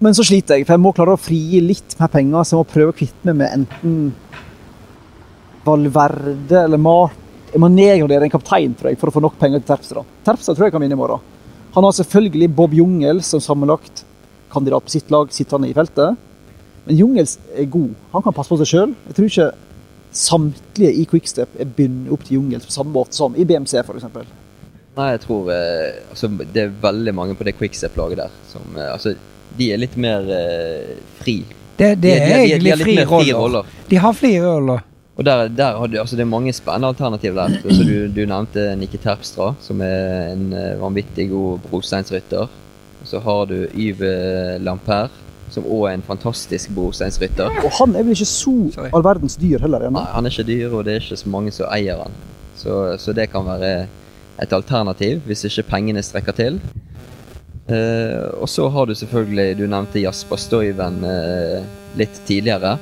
Men 0.00 0.16
så 0.16 0.24
sliter 0.28 0.56
jeg, 0.56 0.66
for 0.68 0.76
jeg 0.76 0.84
må 0.84 0.92
klare 0.96 1.16
å 1.16 1.20
frigi 1.20 1.60
litt 1.64 1.96
mer 2.00 2.10
penger, 2.12 2.42
så 2.44 2.56
jeg 2.56 2.62
må 2.62 2.72
prøve 2.72 2.92
å 2.92 2.96
kvitte 2.96 3.28
meg 3.28 3.38
med 3.42 3.54
enten 3.60 3.94
Valverde 5.66 6.58
eller 6.64 6.80
Mart. 6.80 7.22
Jeg 7.52 7.62
må 7.62 7.70
nedgradere 7.72 8.26
en 8.26 8.32
kaptein 8.32 8.74
tror 8.76 8.92
jeg, 8.92 9.00
for 9.00 9.08
å 9.08 9.14
få 9.14 9.22
nok 9.24 9.38
penger 9.40 9.62
til 9.62 9.70
Terpstra. 9.70 10.04
Terpstra 10.26 10.54
tror 10.56 10.68
jeg 10.68 10.74
kan 10.74 10.84
vinne 10.84 10.96
i 10.96 11.00
morgen. 11.00 11.24
Han 11.76 11.84
har 11.84 11.94
selvfølgelig 11.96 12.48
Bob 12.56 12.74
Jungel 12.76 13.20
som 13.24 13.42
sammenlagt 13.44 14.04
kandidat 14.52 14.84
på 14.84 14.92
sitt 14.92 15.10
lag 15.12 15.32
sittende 15.32 15.68
i 15.68 15.76
feltet. 15.76 16.16
Men 16.86 16.96
Jungels 17.00 17.36
er 17.58 17.64
god. 17.70 17.90
Han 18.12 18.22
kan 18.22 18.32
passe 18.36 18.52
på 18.52 18.58
seg 18.62 18.68
sjøl. 18.70 18.92
Jeg 19.08 19.16
tror 19.18 19.30
ikke 19.30 19.48
samtlige 20.16 20.92
i 21.02 21.04
Quickstep 21.10 21.56
er 21.60 21.68
bundet 21.76 22.12
opp 22.14 22.22
til 22.24 22.38
Jungels 22.38 22.66
på 22.68 22.72
samme 22.74 22.94
måte 22.94 23.16
som 23.16 23.34
i 23.36 23.44
BMC 23.44 23.74
f.eks. 23.82 24.06
Nei, 24.96 25.08
jeg 25.12 25.20
tror 25.26 25.50
eh, 25.52 25.98
altså, 26.08 26.30
Det 26.54 26.62
er 26.62 26.70
veldig 26.80 27.12
mange 27.12 27.34
på 27.36 27.44
det 27.44 27.52
quickstep-laget 27.58 28.16
der 28.22 28.30
som 28.48 28.62
eh, 28.78 28.86
Altså, 28.94 29.12
de 29.58 29.66
er 29.74 29.80
litt 29.82 29.96
mer 30.00 30.24
eh, 30.32 30.94
fri. 31.20 31.34
Det, 31.76 31.90
det 32.00 32.00
De- 32.00 32.08
de- 32.08 32.12
er 32.16 32.28
de- 32.28 32.36
de 32.36 32.52
egentlig 32.54 32.70
litt 32.70 32.86
frie 32.86 32.96
mer 33.02 33.10
frie 33.10 33.34
roller. 33.34 33.40
roller. 33.42 33.74
De 33.90 33.96
har 34.06 34.14
frie 34.16 34.40
roller. 34.46 34.86
Og 35.16 35.24
der, 35.24 35.48
der 35.48 35.76
har 35.80 35.88
du, 35.88 35.98
altså 36.00 36.16
Det 36.16 36.24
er 36.24 36.28
mange 36.32 36.52
spennende 36.56 36.88
alternativer 36.94 37.36
der. 37.42 37.58
Så, 37.62 37.76
så 37.76 37.84
du, 37.88 37.94
du 38.12 38.22
nevnte 38.28 38.64
Nikki 38.76 38.98
Terpstra, 39.00 39.50
som 39.64 39.80
er 39.84 40.32
en 40.32 40.46
eh, 40.56 40.74
vanvittig 40.80 41.28
god 41.34 41.58
brosteinsrytter. 41.68 42.48
Og 43.02 43.06
så 43.10 43.20
har 43.24 43.44
du 43.52 43.56
Yves 43.76 44.60
Lampert, 44.64 45.12
som 45.56 45.66
òg 45.66 45.86
er 45.90 45.96
en 45.98 46.04
fantastisk 46.06 46.70
brosteinsrytter. 46.76 47.56
Og 47.64 47.72
han 47.80 47.96
er 47.96 48.04
vel 48.06 48.14
ikke 48.16 48.28
så 48.28 48.54
Sorry. 48.76 48.90
all 48.94 49.04
verdens 49.06 49.38
dyr 49.40 49.62
heller 49.64 49.88
ennå. 49.88 49.98
Nei, 49.98 50.12
han 50.14 50.28
er 50.28 50.34
ikke 50.36 50.46
dyr, 50.52 50.74
og 50.76 50.84
det 50.86 50.98
er 50.98 51.02
ikke 51.06 51.18
så 51.24 51.32
mange 51.32 51.54
som 51.56 51.70
eier 51.72 52.02
han. 52.04 52.14
Så, 52.60 52.82
så 53.00 53.14
det 53.16 53.30
kan 53.32 53.46
være 53.48 53.86
et 54.42 54.52
alternativ, 54.52 55.22
hvis 55.26 55.46
ikke 55.48 55.64
pengene 55.70 56.02
strekker 56.04 56.36
til. 56.36 56.60
Eh, 57.66 58.28
og 58.38 58.46
så 58.52 58.68
har 58.70 58.86
du 58.86 58.94
selvfølgelig, 58.94 59.56
du 59.58 59.64
nevnte 59.66 60.02
Jasper 60.04 60.38
Stuyven 60.38 61.00
eh, 61.08 61.64
litt 61.98 62.20
tidligere. 62.28 62.76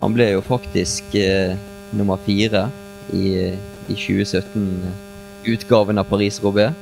Han 0.00 0.14
ble 0.16 0.30
jo 0.34 0.40
faktisk 0.46 1.12
eh, 1.20 1.52
nummer 1.96 2.16
fire 2.24 2.68
i, 3.12 3.50
i 3.92 3.98
2017-utgaven 3.98 6.00
av 6.00 6.08
Paris-Roubais. 6.08 6.72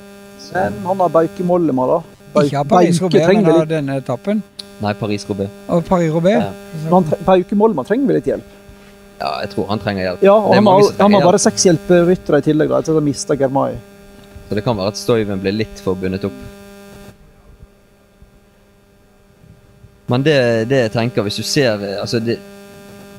Men 0.53 0.73
han 0.85 0.99
har 1.03 1.09
Bauke 1.13 1.43
Mollema, 1.47 1.85
da. 1.87 1.99
Bau- 2.33 2.43
Ikke 2.47 2.59
av 2.63 2.67
Paris-Roubais, 2.71 3.27
men 3.35 3.49
av 3.51 3.67
denne 3.69 3.97
etappen. 4.01 4.41
Nei, 4.81 4.93
Paris-Roubais. 4.97 5.49
Paris-Roubais. 5.87 6.39
Ja. 6.41 6.51
Men 6.83 6.93
han 6.93 7.03
tre- 7.09 7.19
Per 7.25 7.43
Uke 7.43 7.55
Mollmann 7.55 7.85
trenger 7.85 8.07
vel 8.09 8.15
litt 8.19 8.25
hjelp? 8.27 8.49
Ja, 9.19 9.29
jeg 9.43 9.51
tror 9.53 9.67
han 9.69 9.79
trenger 9.79 10.03
hjelp. 10.09 10.23
Ja, 10.25 10.33
og 10.33 10.53
han 10.55 10.65
har, 10.67 10.89
han 10.99 11.11
bare 11.23 11.39
seks 11.39 11.63
hjelperyttere 11.69 12.41
i 12.41 12.47
tillegg, 12.49 12.69
da, 12.73 12.79
etter 12.81 12.91
å 12.95 12.99
han 12.99 13.05
mista 13.05 13.37
Germai. 13.39 13.77
Så 14.49 14.57
det 14.57 14.63
kan 14.65 14.75
være 14.77 14.91
at 14.91 14.99
Stoiven 14.99 15.39
blir 15.39 15.55
litt 15.55 15.79
for 15.79 15.95
bundet 15.95 16.25
opp. 16.27 16.41
Men 20.11 20.23
det, 20.25 20.35
det 20.69 20.81
jeg 20.81 20.91
tenker, 20.97 21.23
hvis 21.23 21.39
du 21.39 21.45
ser 21.47 21.79
altså 22.01 22.19
det, 22.19 22.35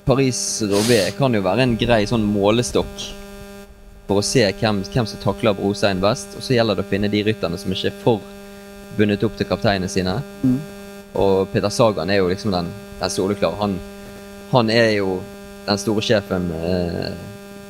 Paris-Roubais 0.05 1.15
kan 1.17 1.33
jo 1.33 1.41
være 1.47 1.65
en 1.65 1.77
grei 1.81 2.03
sånn 2.11 2.27
målestokk 2.29 3.07
for 4.05 4.21
å 4.21 4.25
se 4.27 4.45
hvem, 4.61 4.83
hvem 4.93 5.07
som 5.09 5.21
takler 5.23 5.57
brostein 5.57 6.03
best. 6.03 6.37
Og 6.37 6.45
så 6.45 6.59
gjelder 6.59 6.77
det 6.77 6.85
å 6.85 6.91
finne 6.91 7.09
de 7.09 7.23
rytterne 7.25 7.57
som 7.61 7.73
ikke 7.73 7.89
er 7.89 8.01
for 8.05 8.21
bundet 8.99 9.25
opp 9.25 9.39
til 9.41 9.49
kapteinene 9.49 9.89
sine. 9.91 10.19
Mm. 10.45 10.59
Og 11.15 11.49
Peter 11.53 11.71
Sagan 11.71 12.11
er 12.11 12.19
jo 12.23 12.29
liksom 12.31 12.55
den, 12.55 12.71
den 13.01 13.11
soleklare. 13.11 13.59
Han, 13.61 13.79
han 14.51 14.71
er 14.71 14.91
jo 14.97 15.21
den 15.67 15.79
store 15.81 16.03
sjefen 16.05 16.51
eh, 16.59 17.15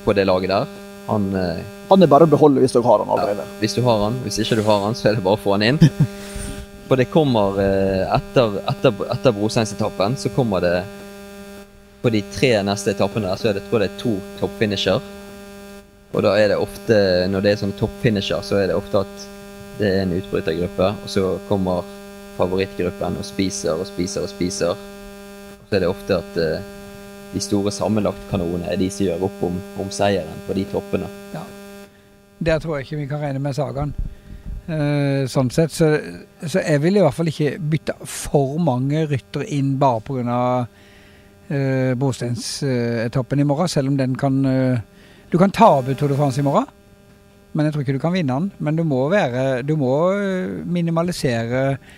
på 0.04 0.12
det 0.16 0.24
laget 0.24 0.52
der. 0.52 0.66
Han 1.06 1.34
eh, 1.36 1.62
Han 1.88 2.02
er 2.02 2.08
bare 2.08 2.24
å 2.24 2.32
beholde 2.32 2.62
hvis 2.62 2.72
du 2.72 2.80
har 2.80 3.02
han 3.02 3.10
allerede. 3.12 3.44
hvis 3.60 3.76
du 3.76 3.82
har 3.84 4.06
han. 4.06 4.20
Hvis 4.24 4.40
ikke 4.40 4.56
du 4.60 4.64
har 4.64 4.80
han, 4.86 4.96
så 4.96 5.10
er 5.10 5.18
det 5.18 5.24
bare 5.24 5.36
å 5.36 5.44
få 5.44 5.58
han 5.58 5.66
inn. 5.66 5.80
For 6.88 7.00
det 7.00 7.10
kommer 7.12 7.60
eh, 7.60 8.04
etter, 8.16 8.60
etter, 8.72 9.04
etter 9.12 9.36
brosteinsetappen, 9.36 10.16
så 10.20 10.32
kommer 10.32 10.64
det 10.64 10.76
På 12.04 12.10
de 12.12 12.20
tre 12.32 12.50
neste 12.64 12.92
etappene 12.92 13.30
der, 13.30 13.40
så 13.40 13.48
er 13.48 13.54
det, 13.56 13.62
tror 13.68 13.80
jeg 13.80 13.88
det 13.88 13.94
er 13.94 14.00
to 14.02 14.10
toppfinisher. 14.40 15.04
Og 16.12 16.22
da 16.22 16.34
er 16.36 16.50
det 16.52 16.58
ofte, 16.60 16.96
når 17.32 17.44
det 17.44 17.52
er 17.52 17.60
sånn 17.62 17.72
toppfinisher, 17.78 18.42
så 18.44 18.58
er 18.60 18.68
det 18.68 18.76
ofte 18.76 19.00
at 19.00 19.24
det 19.78 19.88
er 19.88 20.02
en 20.02 20.12
utbrytergruppe, 20.12 20.90
og 21.00 21.08
så 21.10 21.30
kommer 21.48 21.88
favorittgruppen 22.38 23.18
og 23.20 23.26
spiser 23.26 23.78
og 23.78 23.86
spiser 23.88 24.24
og 24.24 24.32
spiser. 24.32 24.80
Så 25.68 25.76
er 25.76 25.84
det 25.84 25.90
ofte 25.90 26.18
at 26.20 26.38
uh, 26.38 26.72
de 27.34 27.42
store 27.42 27.72
sammenlagtkanonene 27.74 28.70
er 28.70 28.80
de 28.80 28.90
som 28.92 29.08
gjør 29.08 29.26
opp 29.28 29.42
om, 29.48 29.56
om 29.82 29.90
seieren 29.94 30.44
på 30.46 30.56
de 30.56 30.66
toppene. 30.70 31.10
Der 32.44 32.60
tror 32.60 32.76
jeg 32.76 32.86
ikke 32.86 33.00
vi 33.02 33.08
kan 33.10 33.22
regne 33.22 33.42
med 33.42 33.56
Sagaen. 33.56 33.94
Uh, 34.64 35.24
sånn 35.28 35.50
sett. 35.52 35.74
Så, 35.74 35.90
så 36.40 36.62
jeg 36.62 36.82
vil 36.84 36.98
i 36.98 37.04
hvert 37.04 37.16
fall 37.16 37.30
ikke 37.30 37.56
bytte 37.58 37.98
for 38.08 38.56
mange 38.62 39.06
ryttere 39.10 39.48
inn 39.56 39.74
bare 39.80 40.02
pga. 40.04 40.40
Uh, 41.44 41.92
brosteinsetappen 42.00 43.42
i 43.42 43.44
morgen, 43.44 43.68
selv 43.68 43.90
om 43.90 43.98
den 43.98 44.14
kan 44.16 44.38
uh, 44.48 44.78
Du 45.28 45.36
kan 45.36 45.52
tape 45.52 45.92
Tour 45.92 46.08
de 46.08 46.16
France 46.16 46.40
i 46.40 46.46
morgen, 46.46 46.64
men 47.54 47.66
jeg 47.66 47.74
tror 47.74 47.84
ikke 47.84 47.94
du 47.96 48.02
kan 48.02 48.14
vinne 48.14 48.34
den. 48.34 48.48
Men 48.58 48.78
du 48.78 48.82
må, 48.86 49.04
være, 49.12 49.62
du 49.66 49.76
må 49.78 49.92
eh, 50.16 50.62
minimalisere 50.66 51.62
eh, 51.74 51.92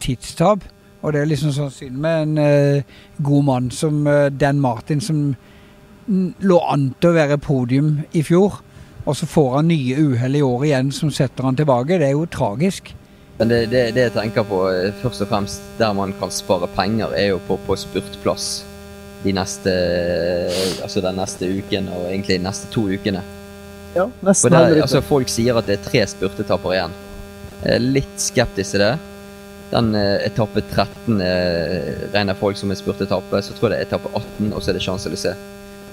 tidstap. 0.00 0.64
Og 1.02 1.14
det 1.14 1.22
er 1.22 1.30
liksom 1.30 1.52
sånn 1.54 1.70
synd 1.70 1.98
med 2.02 2.22
en 2.24 2.38
eh, 2.42 2.96
god 3.22 3.44
mann 3.46 3.68
som 3.74 4.06
eh, 4.10 4.28
Dan 4.34 4.58
Martin, 4.62 5.00
som 5.00 5.28
lå 6.08 6.58
an 6.72 6.88
til 6.98 7.12
å 7.12 7.18
være 7.18 7.38
podium 7.42 7.98
i 8.16 8.24
fjor. 8.26 8.58
Og 9.08 9.16
så 9.16 9.28
får 9.28 9.58
han 9.58 9.70
nye 9.70 9.98
uhell 10.10 10.36
i 10.36 10.44
år 10.44 10.64
igjen 10.66 10.90
som 10.92 11.12
setter 11.14 11.46
han 11.46 11.56
tilbake. 11.56 12.00
Det 12.00 12.08
er 12.08 12.16
jo 12.16 12.26
tragisk. 12.32 12.90
Men 13.38 13.52
det, 13.52 13.60
det, 13.70 13.82
det 13.94 14.08
jeg 14.08 14.16
tenker 14.16 14.46
på 14.48 14.64
eh, 14.72 14.90
først 15.02 15.22
og 15.22 15.30
fremst 15.30 15.68
der 15.78 15.94
man 15.94 16.14
kan 16.18 16.32
spare 16.34 16.66
penger, 16.74 17.14
er 17.14 17.30
jo 17.30 17.42
på, 17.46 17.60
på 17.68 17.78
spurtplass 17.78 18.48
de 19.24 19.32
neste, 19.34 19.72
altså 20.82 21.02
den 21.02 21.16
neste 21.18 21.46
uken 21.50 21.88
og 21.90 22.04
egentlig 22.06 22.36
de 22.38 22.44
neste 22.44 22.70
to 22.74 22.84
ukene. 22.86 23.22
Ja, 23.96 24.06
nesten 24.22 24.54
der, 24.54 24.76
altså. 24.82 25.00
Folk 25.02 25.30
sier 25.32 25.58
at 25.58 25.66
det 25.66 25.78
er 25.78 25.86
tre 25.86 26.02
spurtetapper 26.10 26.74
igjen. 26.74 26.98
Jeg 27.62 27.72
er 27.74 27.86
litt 27.96 28.20
skeptisk 28.22 28.76
til 28.76 28.84
det. 28.84 28.92
Den 29.72 29.92
eh, 29.98 30.26
etappe 30.26 30.62
13 30.64 31.20
eh, 31.20 32.08
regner 32.14 32.38
folk 32.38 32.56
som 32.56 32.72
en 32.72 32.78
spurtetappe. 32.78 33.42
Så 33.44 33.56
tror 33.56 33.70
jeg 33.70 33.76
det 33.76 33.80
er 33.84 33.88
etappe 33.90 34.12
18, 34.14 34.52
og 34.52 34.62
så 34.62 34.72
er 34.72 34.78
det 34.78 34.84
Champs-Élysées. 34.86 35.46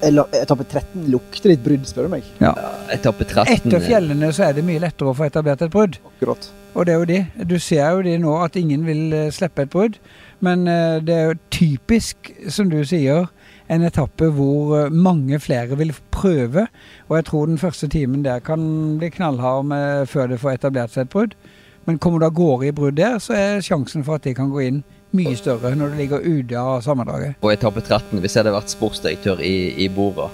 Eller 0.05 0.35
etappe 0.35 0.65
13 0.67 1.07
lukter 1.11 1.51
litt 1.53 1.63
brudd, 1.63 1.87
spør 1.87 2.07
du 2.07 2.15
meg. 2.17 2.27
Ja. 2.43 2.53
Etappe 2.93 3.25
13 3.27 3.55
Etter 3.55 3.79
eh, 3.79 3.87
fjellene 3.87 4.31
så 4.35 4.49
er 4.49 4.57
det 4.57 4.65
mye 4.67 4.83
lettere 4.83 5.11
å 5.11 5.17
få 5.17 5.27
etablert 5.29 5.63
et 5.65 5.73
brudd. 5.73 5.99
Akkurat. 6.15 6.49
Og 6.75 6.85
det 6.85 6.93
er 6.93 6.99
jo 6.99 7.09
de. 7.09 7.19
Du 7.47 7.55
ser 7.63 7.95
jo 7.95 8.03
de 8.05 8.17
nå 8.19 8.35
at 8.43 8.57
ingen 8.59 8.85
vil 8.87 9.15
eh, 9.15 9.31
slippe 9.33 9.65
et 9.65 9.71
brudd. 9.71 9.99
Men 10.43 10.67
eh, 10.67 10.99
det 11.03 11.15
er 11.15 11.31
jo 11.31 11.41
typisk, 11.55 12.31
som 12.51 12.69
du 12.71 12.81
sier, 12.87 13.29
en 13.71 13.85
etappe 13.87 14.29
hvor 14.35 14.75
eh, 14.77 14.91
mange 14.93 15.39
flere 15.41 15.79
vil 15.79 15.93
prøve. 16.13 16.67
Og 17.07 17.17
jeg 17.19 17.27
tror 17.31 17.49
den 17.49 17.61
første 17.61 17.89
timen 17.91 18.25
der 18.27 18.43
kan 18.43 18.97
bli 18.99 19.09
knallhard 19.15 19.71
med, 19.71 20.09
før 20.11 20.29
det 20.31 20.41
får 20.43 20.59
etablert 20.59 20.93
seg 20.93 21.07
et 21.07 21.15
brudd. 21.15 21.37
Men 21.85 21.99
kommer 22.01 22.19
du 22.19 22.25
av 22.25 22.33
gårde 22.33 22.67
i 22.67 22.73
brudd 22.73 22.97
der, 22.97 23.19
så 23.21 23.35
er 23.37 23.61
sjansen 23.65 24.03
for 24.05 24.17
at 24.17 24.25
de 24.25 24.33
kan 24.33 24.49
gå 24.49 24.63
inn 24.65 24.79
mye 25.15 25.35
større 25.37 25.75
når 25.77 25.93
du 25.93 25.99
ligger 25.99 26.23
ute 26.25 26.57
av 26.59 26.81
sammendraget. 26.81 27.37
på 27.41 27.51
etappe 27.53 27.81
13, 27.81 28.19
hvis 28.19 28.35
jeg 28.35 28.43
hadde 28.43 28.55
vært 28.55 28.73
sportsdirektør 28.73 29.43
i, 29.45 29.85
i 29.85 29.87
Bora, 29.89 30.29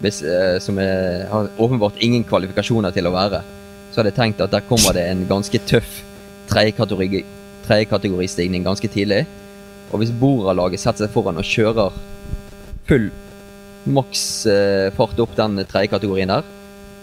hvis, 0.00 0.22
eh, 0.22 0.58
som 0.62 0.78
jeg 0.78 1.26
har 1.30 1.50
åpenbart 1.58 1.98
ingen 2.00 2.24
kvalifikasjoner 2.24 2.94
til 2.94 3.10
å 3.10 3.14
være, 3.14 3.42
så 3.90 4.00
hadde 4.00 4.12
jeg 4.12 4.20
tenkt 4.20 4.44
at 4.44 4.54
der 4.54 4.66
kommer 4.68 4.94
det 4.94 5.08
en 5.10 5.26
ganske 5.28 5.58
tøff 5.66 6.02
tredjekategori- 6.48 7.24
tredjekategoristigning 7.66 8.64
ganske 8.64 8.88
tidlig. 8.88 9.24
Og 9.90 9.98
hvis 10.00 10.12
Bora-laget 10.14 10.80
setter 10.80 11.06
seg 11.06 11.12
foran 11.12 11.40
og 11.40 11.48
kjører 11.48 11.96
full 12.88 13.10
maks 13.88 14.22
eh, 14.46 14.88
fart 14.96 15.18
opp 15.20 15.34
den 15.36 15.58
tredjekategorien 15.68 16.30
der, 16.30 16.46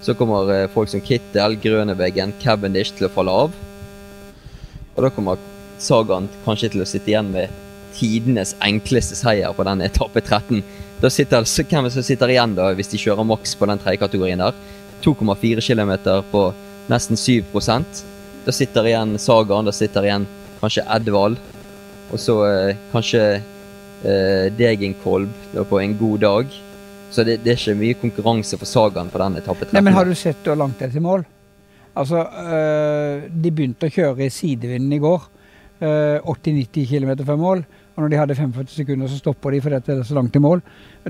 så 0.05 0.13
kommer 0.13 0.51
eh, 0.53 0.69
folk 0.69 0.91
som 0.91 1.01
Kittel, 1.01 1.57
Grøneveggen, 1.61 2.35
Cavendish 2.41 2.93
til 2.93 3.07
å 3.07 3.13
falle 3.13 3.33
av. 3.45 3.55
Og 4.95 5.03
da 5.03 5.11
kommer 5.11 5.41
Sagaen 5.81 6.29
kanskje 6.45 6.71
til 6.75 6.83
å 6.83 6.87
sitte 6.87 7.11
igjen 7.11 7.31
med 7.33 7.53
tidenes 7.95 8.53
enkleste 8.63 9.17
seier 9.17 9.55
på 9.55 9.65
den 9.67 9.81
etappe 9.85 10.21
13. 10.21 10.61
Da 11.01 11.11
sitter, 11.11 11.47
så 11.47 11.65
hvem 11.67 11.89
som 11.91 12.05
sitter 12.05 12.31
igjen 12.31 12.55
da, 12.57 12.69
hvis 12.77 12.91
de 12.91 13.01
kjører 13.01 13.27
maks 13.27 13.55
på 13.57 13.67
den 13.69 13.81
tredje 13.81 14.03
kategorien 14.03 14.43
der? 14.43 14.55
2,4 15.03 15.61
km 15.61 15.91
på 16.31 16.41
nesten 16.89 17.19
7% 17.19 17.99
Da 18.45 18.53
sitter 18.53 18.87
igjen 18.87 19.17
Sagaen, 19.21 19.67
da 19.67 19.73
sitter 19.75 20.05
igjen 20.05 20.27
kanskje 20.61 20.85
Edvald. 20.95 21.41
Og 22.13 22.21
så 22.21 22.37
eh, 22.45 22.77
kanskje 22.91 23.23
eh, 23.33 24.53
Degenkolb 24.53 25.33
på 25.69 25.81
en 25.81 25.97
god 25.97 26.21
dag. 26.21 26.55
Så 27.15 27.23
det, 27.23 27.37
det 27.45 27.53
er 27.53 27.61
ikke 27.61 27.79
mye 27.79 27.95
konkurranse 28.01 28.59
for 28.59 28.67
Sagaen 28.67 29.11
på 29.13 29.21
den 29.21 29.39
etappe 29.39 29.63
13. 29.69 29.77
Nei, 29.77 29.85
men 29.87 29.95
har 29.95 30.07
du 30.07 30.15
sett 30.19 30.43
hvor 30.43 30.59
langt 30.59 30.81
det 30.81 30.89
er 30.89 30.97
til 30.97 31.05
mål? 31.05 31.23
Altså, 31.95 32.25
øh, 32.27 33.29
de 33.31 33.51
begynte 33.55 33.87
å 33.87 33.95
kjøre 33.95 34.25
i 34.25 34.33
sidevinden 34.33 34.97
i 34.97 35.01
går. 35.03 35.31
øh, 35.81 36.19
80-90 36.19 36.87
km 36.87 37.25
før 37.25 37.35
mål. 37.35 37.65
Og 37.95 38.03
når 38.03 38.09
de 38.11 38.17
hadde 38.17 38.35
45 38.35 38.67
sekunder, 38.67 39.07
så 39.07 39.17
stopper 39.17 39.51
de 39.51 39.61
fordi 39.61 39.75
det 39.75 39.99
er 39.99 40.03
så 40.03 40.15
langt 40.15 40.33
til 40.33 40.41
mål. 40.41 40.61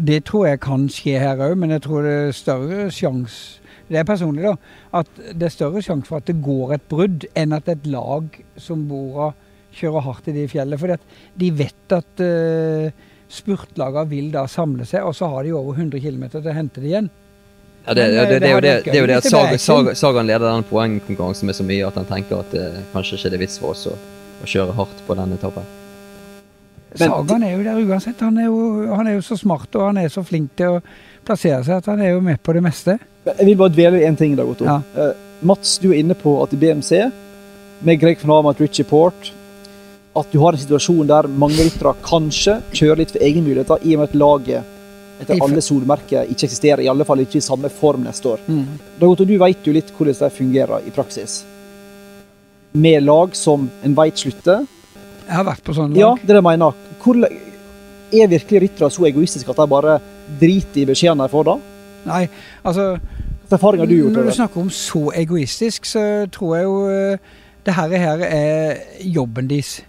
Det 0.08 0.24
tror 0.26 0.46
jeg 0.46 0.60
kan 0.60 0.90
skje 0.90 1.20
her 1.20 1.42
òg, 1.42 1.56
men 1.58 1.72
jeg 1.74 1.82
tror 1.82 2.02
det 2.06 2.14
er 2.14 2.32
større 2.32 2.92
sjanse 2.92 3.62
Det 3.90 4.00
er 4.00 4.04
personlig, 4.04 4.44
da. 4.44 4.56
At 4.98 5.10
det 5.34 5.46
er 5.46 5.54
større 5.54 5.82
sjanse 5.82 6.08
for 6.10 6.18
at 6.18 6.26
det 6.26 6.42
går 6.42 6.74
et 6.74 6.82
brudd, 6.90 7.26
enn 7.38 7.54
at 7.54 7.68
et 7.70 7.86
lag 7.86 8.24
som 8.58 8.88
Bora 8.90 9.32
kjører 9.78 10.02
hardt 10.02 10.28
i 10.28 10.34
de 10.34 10.48
fjellene. 10.50 10.80
Fordi 10.80 10.98
de 11.38 11.52
vet 11.54 11.94
at 11.94 12.24
uh, 12.26 12.90
spurtlagene 13.36 14.10
vil 14.10 14.32
da 14.34 14.46
samle 14.52 14.88
seg, 14.88 15.06
og 15.06 15.16
så 15.18 15.30
har 15.32 15.46
de 15.46 15.54
over 15.56 15.78
100 15.78 16.02
km 16.04 16.28
til 16.32 16.50
å 16.50 16.56
hente 16.56 16.82
det 16.82 16.92
igjen. 16.92 17.10
Ja, 17.86 17.94
det, 17.94 18.02
Men, 18.02 18.12
det, 18.12 18.20
eh, 18.20 18.30
det, 18.30 18.40
det, 18.40 18.50
er 18.50 18.54
jo 18.54 18.62
det 18.66 18.98
er 18.98 19.00
jo 19.00 19.18
at 19.18 19.30
Sagan. 19.30 19.60
Sagan, 19.60 19.96
Sagan 19.96 20.28
leder 20.28 20.48
den 20.50 20.64
poengkonkurransen 20.66 21.46
med 21.46 21.58
så 21.58 21.66
mye 21.68 21.86
at 21.86 21.98
han 22.00 22.08
tenker 22.10 22.42
at 22.42 22.56
eh, 22.58 22.80
kanskje 22.94 23.20
ikke 23.20 23.34
det 23.34 23.38
er 23.38 23.44
vits 23.46 23.58
for 23.62 23.76
oss 23.76 23.86
å, 23.92 23.98
å 24.42 24.50
kjøre 24.50 24.78
hardt 24.80 25.04
på 25.06 25.18
den 25.20 25.36
etappen. 25.38 25.68
Men- 26.96 27.12
Sagan 27.12 27.44
er 27.44 27.54
jo 27.58 27.64
der 27.68 27.82
uansett. 27.84 28.24
Han 28.24 28.40
er 28.42 28.48
jo, 28.48 28.62
han 28.96 29.08
er 29.12 29.20
jo 29.20 29.26
så 29.28 29.38
smart 29.38 29.76
og 29.76 29.90
han 29.90 30.00
er 30.02 30.10
så 30.10 30.24
flink 30.26 30.56
til 30.58 30.78
å 30.78 30.82
plassere 31.26 31.62
seg 31.68 31.78
at 31.78 31.92
han 31.92 32.02
er 32.02 32.16
jo 32.16 32.24
med 32.26 32.42
på 32.42 32.56
det 32.56 32.64
meste. 32.66 32.98
Jeg 33.28 33.46
vil 33.46 33.58
bare 33.60 33.74
dvele 33.74 34.02
i 34.02 34.08
én 34.08 34.18
ting. 34.18 34.36
dag, 34.38 34.50
Otto. 34.50 34.66
Ja. 34.66 34.80
Uh, 34.96 35.14
Mats, 35.46 35.78
du 35.82 35.92
er 35.92 36.00
inne 36.00 36.16
på 36.18 36.38
at 36.44 36.54
i 36.54 36.60
BMC, 36.62 37.10
med 37.86 38.00
Greg 38.00 38.22
van 38.24 38.40
Amat, 38.40 38.62
Richie 38.62 38.86
Port 38.88 39.34
At 40.16 40.32
du 40.32 40.40
har 40.40 40.56
en 40.56 40.62
situasjon 40.62 41.10
der 41.10 41.28
mange 41.28 41.60
ryttere 41.60 41.92
kanskje 42.06 42.60
kjører 42.72 43.02
litt 43.04 43.12
for 43.16 43.26
egen 43.26 43.44
muligheter, 43.44 43.82
i 43.84 43.96
og 43.96 44.02
med 44.02 44.10
at 44.10 44.20
laget 44.22 44.72
etter 45.24 45.40
alle 45.44 45.64
solmerker 45.64 46.30
ikke 46.32 46.48
eksisterer, 46.48 46.84
i 46.84 46.90
alle 46.92 47.06
fall 47.08 47.22
ikke 47.24 47.40
i 47.40 47.44
samme 47.44 47.72
form 47.72 48.04
neste 48.08 48.34
år. 48.34 48.46
Mm. 48.48 48.64
Da, 49.00 49.08
Otto, 49.08 49.28
du 49.28 49.36
vet 49.40 49.68
jo 49.68 49.76
litt 49.76 49.92
hvordan 49.96 50.18
det 50.20 50.32
fungerer 50.36 50.88
i 50.88 50.94
praksis. 50.96 51.44
Med 52.76 53.04
lag 53.06 53.36
som 53.36 53.70
en 53.84 53.96
veit 53.96 54.20
slutter. 54.20 54.66
Jeg 55.26 55.36
har 55.38 55.48
vært 55.48 55.64
på 55.64 55.76
sånne 55.76 55.96
lag. 55.96 56.02
Ja, 56.02 56.12
det 56.20 56.28
er 56.28 56.34
det 56.34 56.42
jeg 56.42 56.48
mener. 56.50 56.82
Hvor, 57.04 57.22
er 58.16 58.32
virkelig 58.32 58.62
ryttere 58.66 58.92
så 58.92 59.08
egoistiske 59.08 59.52
at 59.52 59.62
de 59.62 59.68
bare 59.72 59.98
driter 60.42 60.84
i 60.84 60.90
beskjedene 60.90 61.26
de 61.26 61.32
får 61.32 61.48
da? 61.48 61.56
Nei, 62.06 62.26
altså 62.64 62.94
du 63.50 63.96
gjort? 63.96 64.14
Når 64.14 64.24
du 64.24 64.36
snakker 64.36 64.62
om 64.62 64.70
så 64.74 65.12
egoistisk, 65.16 65.86
så 65.86 66.26
tror 66.34 66.56
jeg 66.56 66.64
jo 66.66 66.78
eh, 66.90 67.34
det 67.66 67.74
her 67.74 68.22
er 68.26 68.80
jobben 69.02 69.50
deres. 69.50 69.84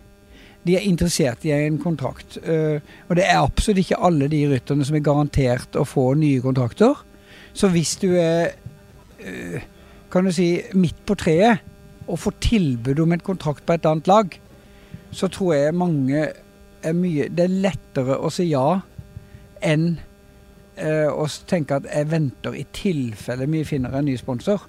De 0.67 0.75
er 0.77 0.87
interessert 0.89 1.45
i 1.47 1.53
en 1.55 1.79
kontrakt. 1.79 2.39
eh, 2.43 2.81
Og 3.09 3.17
det 3.17 3.25
er 3.25 3.39
absolutt 3.39 3.85
ikke 3.85 4.01
alle 4.03 4.29
de 4.29 4.43
rytterne 4.51 4.85
som 4.85 4.97
er 4.97 5.05
garantert 5.07 5.77
å 5.77 5.85
få 5.87 6.15
nye 6.15 6.41
kontrakter. 6.43 6.95
Så 7.55 7.71
hvis 7.73 7.97
du 8.03 8.11
er 8.19 8.57
eh, 9.21 9.63
kan 10.11 10.25
du 10.25 10.33
si, 10.33 10.63
midt 10.75 10.99
på 11.07 11.17
treet 11.19 11.63
og 12.07 12.21
får 12.23 12.37
tilbud 12.41 13.01
om 13.03 13.13
en 13.13 13.25
kontrakt 13.25 13.67
på 13.67 13.75
et 13.77 13.87
annet 13.89 14.07
lag, 14.07 14.37
så 15.11 15.29
tror 15.33 15.55
jeg 15.55 15.75
mange 15.75 16.27
er 16.87 16.95
mye 16.95 17.29
Det 17.33 17.47
er 17.47 17.61
lettere 17.65 18.19
å 18.21 18.31
si 18.31 18.51
ja 18.51 18.81
enn 19.65 19.97
eh, 20.77 21.09
å 21.09 21.27
tenke 21.49 21.81
at 21.81 21.89
jeg 21.89 22.11
venter 22.11 22.55
i 22.55 22.67
tilfelle 22.77 23.49
vi 23.51 23.65
finner 23.67 23.97
en 23.97 24.07
ny 24.07 24.17
sponsor. 24.21 24.69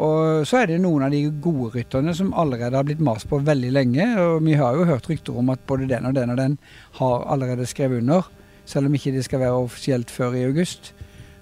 Og 0.00 0.46
så 0.48 0.62
er 0.62 0.70
det 0.70 0.78
noen 0.80 1.04
av 1.04 1.12
de 1.12 1.26
gode 1.44 1.74
rytterne 1.74 2.14
som 2.16 2.32
allerede 2.38 2.78
har 2.78 2.86
blitt 2.88 3.02
mast 3.04 3.28
på 3.28 3.42
veldig 3.44 3.72
lenge. 3.74 4.06
Og 4.22 4.44
vi 4.46 4.56
har 4.56 4.76
jo 4.76 4.86
hørt 4.88 5.08
rykter 5.10 5.36
om 5.36 5.52
at 5.52 5.60
både 5.68 5.88
den 5.90 6.08
og 6.08 6.14
den 6.16 6.32
og 6.32 6.38
den 6.40 6.58
har 6.98 7.26
allerede 7.32 7.66
skrevet 7.68 8.00
under. 8.00 8.28
Selv 8.64 8.88
om 8.88 8.94
ikke 8.96 9.12
det 9.12 9.24
skal 9.26 9.42
være 9.42 9.64
offisielt 9.66 10.10
før 10.10 10.38
i 10.38 10.46
august. 10.46 10.94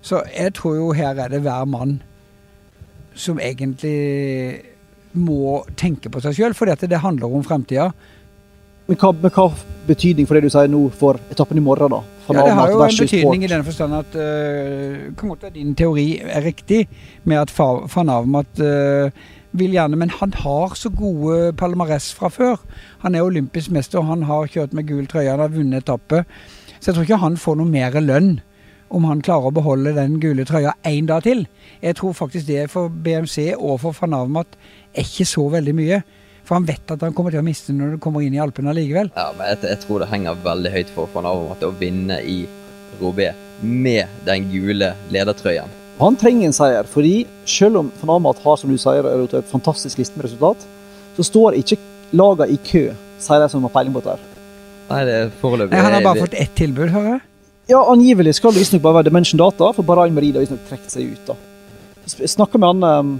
Så 0.02 0.22
jeg 0.32 0.54
tror 0.56 0.76
jo 0.76 0.92
her 0.96 1.14
er 1.14 1.28
det 1.28 1.42
hver 1.44 1.64
mann 1.64 2.00
som 3.14 3.38
egentlig 3.38 4.62
må 5.12 5.64
tenke 5.76 6.10
på 6.10 6.22
seg 6.22 6.36
sjøl, 6.38 6.54
at 6.70 6.86
det 6.86 7.02
handler 7.02 7.34
om 7.34 7.44
fremtida. 7.44 7.90
Men 8.90 8.98
hva, 8.98 9.12
men 9.14 9.30
hva 9.30 9.44
betydning 9.86 10.26
for 10.26 10.34
det 10.36 10.48
du 10.48 10.52
sier 10.52 10.70
nå 10.70 10.80
for 10.98 11.18
etappen 11.30 11.58
i 11.60 11.62
morgen, 11.62 11.92
da? 11.94 12.00
Ja, 12.30 12.44
det 12.46 12.54
har 12.58 12.70
jo 12.70 12.80
en 12.82 12.96
betydning 12.98 13.44
i 13.46 13.50
den 13.50 13.62
forstand 13.66 13.94
at 13.96 14.16
uh, 14.18 15.10
kan 15.18 15.30
godt 15.32 15.44
være 15.46 15.54
din 15.56 15.76
teori 15.78 16.06
er 16.22 16.42
riktig, 16.46 16.84
med 17.24 17.38
at 17.38 17.52
van 17.94 18.10
Avmat 18.10 18.62
uh, 18.62 19.10
vil 19.52 19.74
gjerne 19.74 19.98
Men 19.98 20.10
han 20.14 20.34
har 20.42 20.74
så 20.78 20.90
gode 20.90 21.52
palmarès 21.58 22.12
fra 22.14 22.30
før. 22.30 22.60
Han 23.02 23.14
er 23.14 23.26
olympisk 23.26 23.70
mester, 23.70 24.02
han 24.02 24.22
har 24.26 24.46
kjørt 24.46 24.74
med 24.74 24.86
gul 24.86 25.06
trøye, 25.06 25.30
han 25.30 25.42
har 25.42 25.54
vunnet 25.54 25.82
etappe. 25.82 26.24
Så 26.78 26.90
jeg 26.90 26.94
tror 26.94 27.06
ikke 27.06 27.24
han 27.24 27.36
får 27.36 27.58
noe 27.58 27.70
mer 27.70 27.98
lønn 28.00 28.40
om 28.90 29.06
han 29.06 29.22
klarer 29.22 29.50
å 29.50 29.54
beholde 29.54 29.94
den 29.94 30.18
gule 30.22 30.46
trøya 30.46 30.74
én 30.86 31.06
dag 31.06 31.22
til. 31.22 31.44
Jeg 31.82 31.98
tror 31.98 32.14
faktisk 32.14 32.46
det 32.46 32.70
for 32.70 32.90
BMC 32.90 33.52
og 33.54 33.80
for 33.84 33.94
van 34.02 34.18
Avmat 34.18 34.58
er 34.94 35.06
ikke 35.06 35.26
så 35.30 35.46
veldig 35.50 35.74
mye. 35.78 36.00
For 36.50 36.58
han 36.58 36.64
vet 36.66 36.90
at 36.90 37.02
han 37.06 37.12
kommer 37.14 37.30
til 37.30 37.38
å 37.38 37.46
miste 37.46 37.70
når 37.70 37.92
du 37.94 37.98
kommer 38.02 38.24
inn 38.26 38.34
i 38.34 38.40
Alpene 38.42 38.72
allikevel. 38.72 39.12
Ja, 39.14 39.28
men 39.38 39.52
jeg, 39.52 39.60
jeg 39.70 39.78
tror 39.84 40.02
det 40.02 40.08
henger 40.10 40.40
veldig 40.42 40.72
høyt 40.74 40.88
for 40.96 41.12
van 41.12 41.28
Avermaet 41.30 41.62
å 41.62 41.70
vinne 41.78 42.16
i 42.26 42.40
Robé 42.98 43.28
med 43.62 44.10
den 44.26 44.48
gule 44.50 44.88
ledertrøyen. 45.14 45.70
Han 46.00 46.18
trenger 46.18 46.48
en 46.48 46.56
seier, 46.56 46.90
fordi 46.90 47.14
selv 47.46 47.78
om 47.84 47.92
Van 48.00 48.16
Avermaet 48.16 48.42
har 48.42 48.58
som 48.58 48.72
du 48.72 48.80
sier, 48.82 49.06
et 49.22 49.52
fantastisk 49.52 50.02
liste 50.02 50.18
med 50.18 50.26
resultat, 50.26 50.66
så 51.14 51.28
står 51.30 51.60
ikke 51.60 51.78
lagene 52.18 52.50
i 52.56 52.58
kø, 52.66 52.86
sier 53.22 53.46
de 53.46 53.50
som 53.54 53.70
har 53.70 53.74
peiling 53.76 53.94
på 53.94 54.02
dette. 54.08 54.44
Nei, 54.90 55.04
det 55.06 55.16
er 55.20 55.34
foreløpig 55.38 55.76
Nei, 55.76 55.86
han 55.86 56.00
har 56.00 56.06
bare 56.08 56.24
fått 56.24 56.34
ett 56.34 56.58
tilbud, 56.58 56.88
hører 56.90 57.12
jeg. 57.12 57.26
Ja, 57.70 57.84
angivelig 57.92 58.40
skal 58.40 58.56
det 58.56 58.64
visstnok 58.64 58.82
bare 58.88 58.98
være 58.98 59.12
Dimension 59.12 59.38
Data, 59.38 59.70
for 59.76 59.86
Bahrain 59.86 60.18
Merida 60.18 60.42
har 60.42 60.48
visstnok 60.48 60.66
trukket 60.66 60.98
seg 60.98 61.14
ut. 61.14 61.30
da. 61.30 61.38
Jeg 62.10 62.34
snakka 62.34 62.58
med 62.58 62.72
han 62.72 62.88
um, 63.06 63.18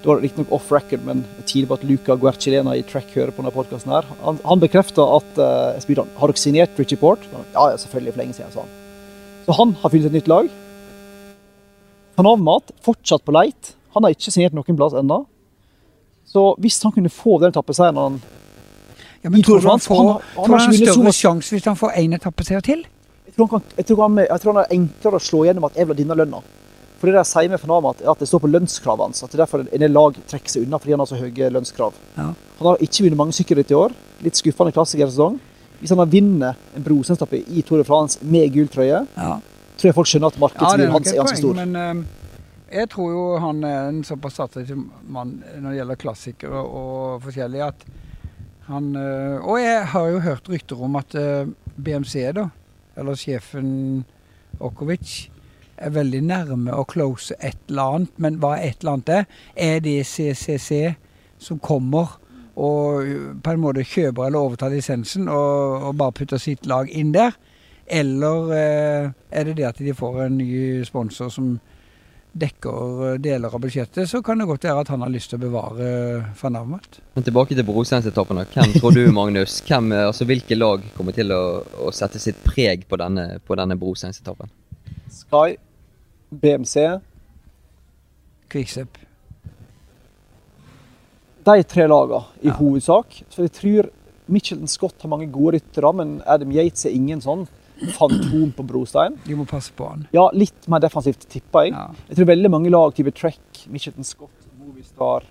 Det 0.00 0.08
var 0.08 0.22
riktignok 0.22 0.52
off 0.56 0.70
record, 0.72 1.02
men 1.04 1.26
tidlig 1.44 1.68
på 1.68 1.76
at 1.76 1.82
Luca 1.84 2.14
Guercilena 2.16 2.72
i 2.78 2.84
Track 2.88 3.10
hører 3.12 3.34
på 3.36 3.42
denne 3.42 3.52
podkasten. 3.52 3.92
Han, 4.24 4.38
han 4.48 4.62
bekrefta 4.62 5.04
at 5.18 5.36
uh, 5.36 5.74
jeg 5.74 5.84
spurte 5.84 6.04
han, 6.06 6.14
har 6.16 6.32
dere 6.32 6.40
signert 6.40 6.78
Richie 6.80 7.00
Port. 7.00 7.26
Ja, 7.52 7.66
ja, 7.68 7.76
selvfølgelig, 7.82 8.14
for 8.14 8.22
lenge 8.22 8.36
siden, 8.38 8.54
sa 8.54 8.64
han. 8.64 8.72
Så 9.44 9.56
han 9.58 9.74
har 9.82 9.92
funnet 9.92 10.08
et 10.08 10.16
nytt 10.16 10.30
lag. 10.32 10.48
Han 12.16 12.28
har 12.30 12.40
mat, 12.40 12.72
fortsatt 12.84 13.26
på 13.26 13.34
leit. 13.36 13.74
Han 13.92 14.06
har 14.06 14.14
ikke 14.16 14.32
signert 14.32 14.56
noen 14.56 14.78
plass 14.78 14.96
ennå. 14.96 15.20
Så 16.30 16.46
hvis 16.62 16.78
han 16.86 16.94
kunne 16.94 17.12
få 17.12 17.36
den 17.42 17.52
etappeseieren 17.52 17.98
han 17.98 18.18
Ja, 19.20 19.28
men 19.28 19.42
tror 19.44 19.60
du 19.60 19.68
han 19.68 19.82
får, 19.82 20.00
han 20.00 20.08
han 20.08 20.46
tror 20.46 20.56
han 20.56 20.66
har 20.70 20.76
større 20.78 21.12
så 21.12 21.16
sjanse 21.16 21.52
hvis 21.56 21.66
han 21.68 21.76
får 21.76 21.96
én 22.00 22.14
etappeseier 22.16 22.64
til? 22.64 22.86
Jeg 23.26 23.34
tror, 23.36 23.50
han 23.52 23.64
jeg, 23.76 23.86
tror 23.90 24.02
han, 24.06 24.18
jeg 24.24 24.40
tror 24.40 24.54
han 24.54 24.62
er 24.62 24.74
enklere 24.78 25.20
å 25.20 25.24
slå 25.26 25.42
gjennom 25.44 25.66
at 25.68 25.76
jeg 25.76 25.88
vil 25.88 25.94
ha 25.94 25.98
denne 26.00 26.16
lønna. 26.22 26.40
For 27.00 27.08
det 27.08 27.16
de 27.16 27.24
sier 27.24 27.48
med 27.48 27.62
Avermaet, 27.64 28.02
er 28.04 28.10
at 28.12 28.20
det 28.20 28.28
står 28.28 28.42
på 28.44 28.50
lønnskravene 28.52 29.08
hans. 29.08 29.22
At 29.24 29.32
det 29.32 29.38
er 29.38 29.44
derfor 29.46 29.62
en 29.64 29.82
del 29.82 29.94
lag 29.96 30.18
trekker 30.28 30.52
seg 30.52 30.66
unna 30.66 30.80
fordi 30.80 30.92
han 30.92 31.00
har 31.00 31.08
så 31.08 31.16
høye 31.16 31.52
lønnskrav. 31.54 31.96
Ja. 32.18 32.26
Han 32.58 32.68
har 32.68 32.82
ikke 32.84 33.06
vunnet 33.06 33.20
mange 33.22 33.36
sykkelritt 33.38 33.72
i 33.72 33.78
år. 33.78 33.94
Litt 34.20 34.36
skuffende 34.36 34.74
klassikersesong. 34.76 35.38
Hvis 35.80 35.94
han 35.96 36.12
vinner 36.12 36.58
en 36.76 36.84
brosenstappe 36.84 37.40
i 37.40 37.64
Tour 37.64 37.80
de 37.80 37.86
France 37.88 38.20
med 38.20 38.52
gul 38.52 38.68
trøye, 38.68 39.00
Ja, 39.16 39.38
tror 39.80 39.88
jeg 39.88 39.96
folk 39.96 40.10
skjønner 40.10 40.28
at 40.28 40.36
ja 40.36 40.40
er 40.40 40.44
markedsverdien 40.44 40.92
nok 40.92 40.98
hans 40.98 41.12
er 41.14 41.20
ganske 41.22 41.40
stor. 41.40 41.56
men 41.56 41.76
uh, 41.80 42.20
jeg 42.70 42.90
tror 42.92 43.10
jo 43.14 43.24
han 43.40 43.64
er 43.64 43.88
en 43.88 44.04
såpass 44.04 44.36
satsete 44.36 44.76
mann 44.76 45.38
når 45.56 45.70
det 45.70 45.78
gjelder 45.80 46.00
klassikere 46.04 46.60
og 46.60 47.24
forskjellig 47.24 47.64
at 47.64 47.88
han 48.68 48.92
uh, 48.94 49.40
Og 49.48 49.56
jeg 49.58 49.86
har 49.94 50.12
jo 50.12 50.20
hørt 50.28 50.52
rykter 50.52 50.84
om 50.84 51.00
at 51.00 51.16
uh, 51.16 51.48
BMC, 51.80 52.28
da, 52.36 52.50
eller 53.00 53.16
sjefen 53.18 54.04
Okovic, 54.60 55.30
er 55.80 55.94
veldig 55.94 56.22
nærme 56.28 56.76
å 56.76 56.86
close 56.88 57.36
et 57.40 57.58
eller 57.68 57.96
annet. 57.96 58.16
Men 58.20 58.40
hva 58.42 58.56
et 58.60 58.80
eller 58.80 58.98
annet 58.98 59.14
er? 59.18 59.28
Er 59.56 59.84
det 59.84 59.98
CCC 60.06 60.96
som 61.40 61.60
kommer 61.62 62.18
og 62.60 63.06
uh, 63.06 63.30
på 63.40 63.54
en 63.54 63.62
måte 63.62 63.86
kjøper 63.86 64.26
eller 64.26 64.50
overtar 64.50 64.72
lisensen 64.74 65.30
og, 65.32 65.88
og 65.88 65.96
bare 66.00 66.16
putter 66.20 66.42
sitt 66.42 66.68
lag 66.68 66.90
inn 66.92 67.14
der? 67.16 67.36
Eller 67.90 68.52
eh, 68.54 69.10
er 69.34 69.48
det 69.48 69.56
det 69.58 69.66
at 69.66 69.80
de 69.82 69.94
får 69.98 70.20
en 70.28 70.36
ny 70.38 70.84
sponsor 70.86 71.30
som 71.34 71.56
dekker 72.38 73.00
eh, 73.08 73.16
deler 73.22 73.50
av 73.50 73.62
budsjettet, 73.62 74.06
så 74.06 74.20
kan 74.22 74.38
det 74.38 74.46
godt 74.46 74.68
være 74.68 74.84
at 74.84 74.92
han 74.92 75.02
har 75.02 75.10
lyst 75.10 75.32
til 75.32 75.40
å 75.40 75.42
bevare 75.42 75.88
van. 76.38 76.76
Men 77.16 77.26
tilbake 77.26 77.56
til 77.58 77.66
brosteinsetappene. 77.66 78.46
Hvem 78.52 78.76
tror 78.76 78.94
du, 78.94 79.02
Magnus? 79.14 79.58
Hvem, 79.66 79.90
altså, 80.06 80.28
hvilke 80.30 80.58
lag 80.58 80.84
kommer 80.94 81.16
til 81.16 81.34
å, 81.34 81.42
å 81.82 81.90
sette 81.94 82.22
sitt 82.22 82.38
preg 82.46 82.86
på 82.86 83.00
denne, 83.00 83.40
på 83.42 83.58
denne 83.58 83.78
brosteinsetappen? 83.80 84.52
Sky, 85.10 85.58
BMC, 86.30 87.00
Quickstep. 88.50 88.98
de 91.44 91.62
tre 91.64 91.86
lagene 91.88 92.24
i 92.42 92.48
Ja. 92.48 92.52
hovedsak. 92.58 93.22
Så 93.30 93.42
jeg 93.42 93.52
tror 93.52 93.90
Michelin 94.28 94.68
Scott 94.68 94.94
har 95.02 95.08
mange 95.08 95.30
gode 95.32 95.54
ryttere, 95.58 95.92
men 95.94 96.22
Adam 96.26 96.50
Yates 96.52 96.84
er 96.86 96.90
ingen 96.90 97.20
sånn 97.20 97.46
fantom 97.96 98.52
på 98.52 98.66
brostein. 98.66 99.16
Du 99.24 99.34
må 99.36 99.46
passe 99.48 99.72
på 99.72 99.88
han. 99.88 100.06
Ja, 100.12 100.28
litt 100.32 100.68
mer 100.68 100.78
defensivt, 100.80 101.26
tipper 101.28 101.64
jeg. 101.64 101.72
Ja. 101.72 101.88
Jeg 102.08 102.16
tror 102.18 102.26
veldig 102.26 102.50
mange 102.50 102.70
lag, 102.70 102.94
type 102.94 103.12
Trek, 103.14 103.66
Michelin 103.68 104.04
Scott, 104.04 104.30
Movistar 104.58 105.22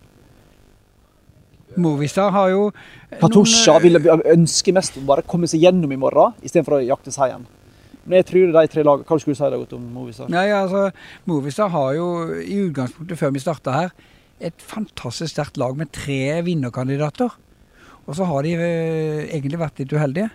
Movistar 1.78 2.32
har 2.32 2.50
jo 2.50 2.72
eh, 3.12 3.20
Katusha 3.22 3.76
noen, 3.80 3.84
ville 3.84 4.00
ønske 4.34 4.74
mest 4.74 4.98
å 4.98 5.06
bare 5.06 5.22
komme 5.22 5.48
seg 5.48 5.62
gjennom 5.62 5.92
i 5.94 6.00
morgen, 6.02 6.34
istedenfor 6.42 6.80
å 6.80 6.88
jakte 6.88 7.12
seieren. 7.14 7.46
Men 8.06 8.18
jeg 8.22 8.26
tror 8.30 8.46
det 8.48 8.56
er 8.56 8.68
de 8.68 8.72
tre 8.74 8.84
lagene 8.88 9.06
Hva 9.06 9.18
skulle 9.20 9.36
du 9.36 9.40
si 9.42 9.50
Dagot, 9.54 9.74
om 9.76 9.82
Movistar? 9.94 10.30
Nei, 10.32 10.48
altså, 10.56 10.86
Movistar 11.30 11.70
har 11.74 11.94
jo 11.98 12.08
i 12.42 12.60
utgangspunktet, 12.70 13.20
før 13.20 13.34
vi 13.36 13.40
starta 13.44 13.72
her, 13.76 13.90
et 14.40 14.56
fantastisk 14.64 15.34
sterkt 15.34 15.58
lag 15.60 15.76
med 15.78 15.92
tre 15.92 16.40
vinnerkandidater. 16.48 17.30
Og 18.08 18.16
så 18.16 18.26
har 18.26 18.44
de 18.48 18.54
eh, 18.56 19.26
egentlig 19.36 19.60
vært 19.60 19.82
litt 19.84 19.92
uheldige. 19.94 20.30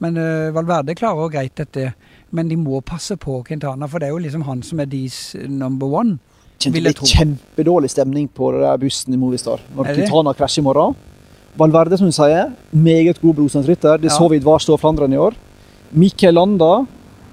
Men 0.00 0.16
eh, 0.16 0.52
Valverde 0.54 0.94
klarer 0.94 1.26
jo 1.26 1.32
greit 1.34 1.56
dette. 1.58 1.90
Men 2.30 2.48
de 2.48 2.56
må 2.60 2.78
passe 2.86 3.16
på 3.20 3.40
Quintana, 3.44 3.88
for 3.90 3.98
det 3.98 4.08
er 4.08 4.14
jo 4.14 4.22
liksom 4.22 4.46
han 4.46 4.62
som 4.62 4.80
er 4.80 4.86
deres 4.88 5.34
number 5.50 5.90
one. 5.90 6.18
Kjente 6.58 6.74
vil 6.74 6.86
det 6.88 6.94
jeg 6.94 6.98
tro. 7.00 7.10
kjempedårlig 7.10 7.90
stemning 7.92 8.30
på 8.34 8.52
det 8.54 8.62
der 8.64 8.80
bussen 8.82 9.14
i 9.14 9.18
Movistar 9.20 9.60
når 9.76 9.90
Er? 9.90 9.98
Quintana 9.98 10.32
krasjer 10.38 10.62
i 10.62 10.66
morgen. 10.66 10.96
Valverde, 11.58 11.98
som 11.98 12.06
du 12.06 12.14
sier, 12.14 12.52
meget 12.70 13.18
god 13.20 13.34
brosteinsrytter. 13.34 13.98
Det 13.98 14.10
Ja. 14.12 14.16
så 14.16 14.28
vi 14.30 14.36
i 14.38 14.42
Dvarstad 14.42 14.72
og 14.74 14.80
Flandern 14.80 15.12
i 15.12 15.16
år. 15.18 15.34
Mikkel 15.92 16.34
Landa 16.36 16.84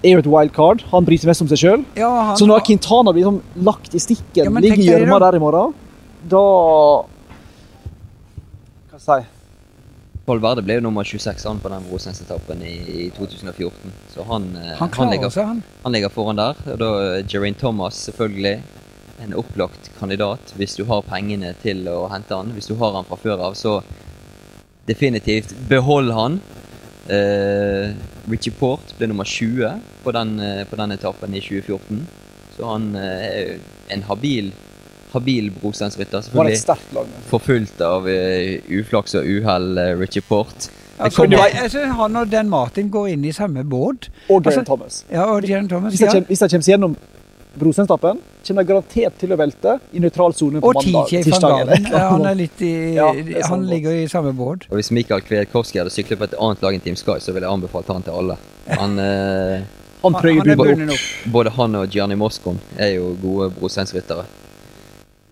er 0.06 0.16
jo 0.16 0.22
et 0.24 0.30
wildcard. 0.30 0.84
Han 0.92 1.06
bryr 1.08 1.20
seg 1.22 1.32
mest 1.32 1.44
om 1.44 1.50
seg 1.52 1.60
sjøl. 1.62 1.86
Ja, 1.98 2.36
Så 2.38 2.48
når 2.48 2.64
Quintana 2.68 3.14
blir 3.16 3.28
sånn 3.28 3.42
lagt 3.66 3.96
i 3.96 4.02
stikken, 4.02 4.44
Ja, 4.46 4.50
ligger 4.50 4.82
i 4.84 4.90
gjørma 4.90 5.20
der 5.24 5.38
i 5.40 5.42
morgen, 5.44 5.74
da 6.30 6.42
Hva 8.92 9.00
skal 9.00 9.20
jeg 9.20 9.26
si? 9.26 9.32
Valverde 10.26 10.64
ble 10.66 10.80
jo 10.80 10.82
nummer 10.88 11.06
26 11.06 11.44
han 11.46 11.60
på 11.62 11.70
den 11.70 11.84
brosteinsetappen 11.86 12.64
i, 12.66 12.74
i 13.06 13.10
2014. 13.14 13.92
Så 14.10 14.24
han, 14.26 14.48
han, 14.80 14.90
han 14.98 15.12
ligger, 15.12 15.30
også, 15.30 15.44
han. 15.46 15.60
han 15.84 15.94
ligger 15.94 16.10
foran 16.10 16.40
der. 16.40 16.58
Og 16.74 16.80
da 16.82 16.90
eh, 17.04 17.26
Geraint 17.30 17.60
Thomas, 17.62 18.00
selvfølgelig. 18.08 18.56
En 19.22 19.36
opplagt 19.38 19.92
kandidat 20.00 20.50
hvis 20.58 20.74
du 20.76 20.84
har 20.90 21.06
pengene 21.06 21.54
til 21.62 21.86
å 21.88 22.08
hente 22.12 22.34
han. 22.36 22.50
Hvis 22.58 22.72
du 22.72 22.74
har 22.82 22.98
han 22.98 23.06
fra 23.06 23.20
før 23.22 23.44
av, 23.52 23.54
så 23.56 23.78
definitivt 24.90 25.54
behold 25.70 26.10
han. 26.18 26.40
Eh, 27.06 27.94
Richie 28.30 28.54
Port 28.54 28.96
ble 28.98 29.08
nummer 29.12 29.24
20 29.28 29.74
på 30.04 30.12
den, 30.16 30.40
eh, 30.40 30.64
på 30.70 30.76
den 30.80 30.92
etappen 30.96 31.34
i 31.36 31.42
2014. 31.42 32.06
Så 32.58 32.70
han 32.70 32.96
eh, 32.96 33.26
er 33.26 33.58
en 33.94 34.06
habil, 34.08 34.52
habil 35.14 35.52
brosteinsrytter. 35.60 36.24
Var 36.34 36.50
Selvfølgelig 36.56 37.20
forfulgt 37.30 37.82
av 37.86 38.08
eh, 38.10 38.62
uflaks 38.80 39.16
og 39.20 39.28
uhell, 39.30 39.80
Richie 40.00 40.24
Port. 40.26 40.70
Altså, 40.98 41.26
altså, 41.28 41.86
han 41.92 42.16
og 42.16 42.30
Dan 42.32 42.48
Martin 42.50 42.90
går 42.90 43.10
inn 43.12 43.26
i 43.28 43.32
samme 43.36 43.66
båt. 43.68 44.08
Og 44.30 44.40
Geraint 44.44 44.48
Altså, 44.48 44.64
Thomas. 44.64 45.02
Ja, 45.12 45.26
og 45.28 45.44
Jan 45.44 45.68
Thomas. 45.68 45.92
Hvis 45.92 46.00
de 46.00 46.06
Ja. 46.06 46.12
kommer, 46.12 46.28
hvis 46.28 46.40
de 46.40 46.50
kommer 46.50 46.70
gjennom 46.72 46.96
brosteinstappen, 47.60 48.20
kommer 48.48 48.66
garantert 48.68 49.16
til 49.22 49.34
å 49.34 49.38
velte 49.40 49.78
i 49.96 50.02
nøytral 50.04 50.36
sone 50.38 50.62
på 50.62 50.70
Og 50.72 50.78
mandag. 50.80 51.10
TJ 51.10 51.32
van. 51.32 51.46
Galen. 51.46 51.88
Ja, 51.92 52.04
Han, 52.12 52.26
er 52.30 52.36
litt 52.40 52.62
i, 52.62 52.74
Ja, 53.00 53.08
er 53.16 53.48
han 53.50 53.66
ligger 53.70 53.96
i 53.96 54.06
samme 54.12 54.34
båt. 54.38 54.68
Og 54.70 54.80
hvis 54.80 54.92
Mikael 54.96 55.24
Kvedkorski 55.26 55.82
hadde 55.82 55.94
syklet 55.94 56.22
på 56.22 56.28
et 56.30 56.38
annet 56.38 56.62
lag 56.66 56.78
enn 56.78 56.84
Team 56.86 57.00
Sky, 57.00 57.18
så 57.24 57.34
ville 57.36 57.48
jeg 57.48 57.58
anbefalt 57.58 57.92
han 57.94 58.06
til 58.06 58.16
alle. 58.22 58.38
Han, 58.72 58.98
eh, 59.02 59.66
Han 60.06 60.16
er 60.22 60.56
bundet 60.56 60.90
opp. 60.90 60.96
opp. 60.96 61.32
både 61.34 61.54
han 61.58 61.76
og 61.82 61.88
Gianni 61.90 62.16
Moscon 62.20 62.60
er 62.78 62.96
jo 63.00 63.14
gode 63.22 63.50
brosteinsryttere. 63.58 64.26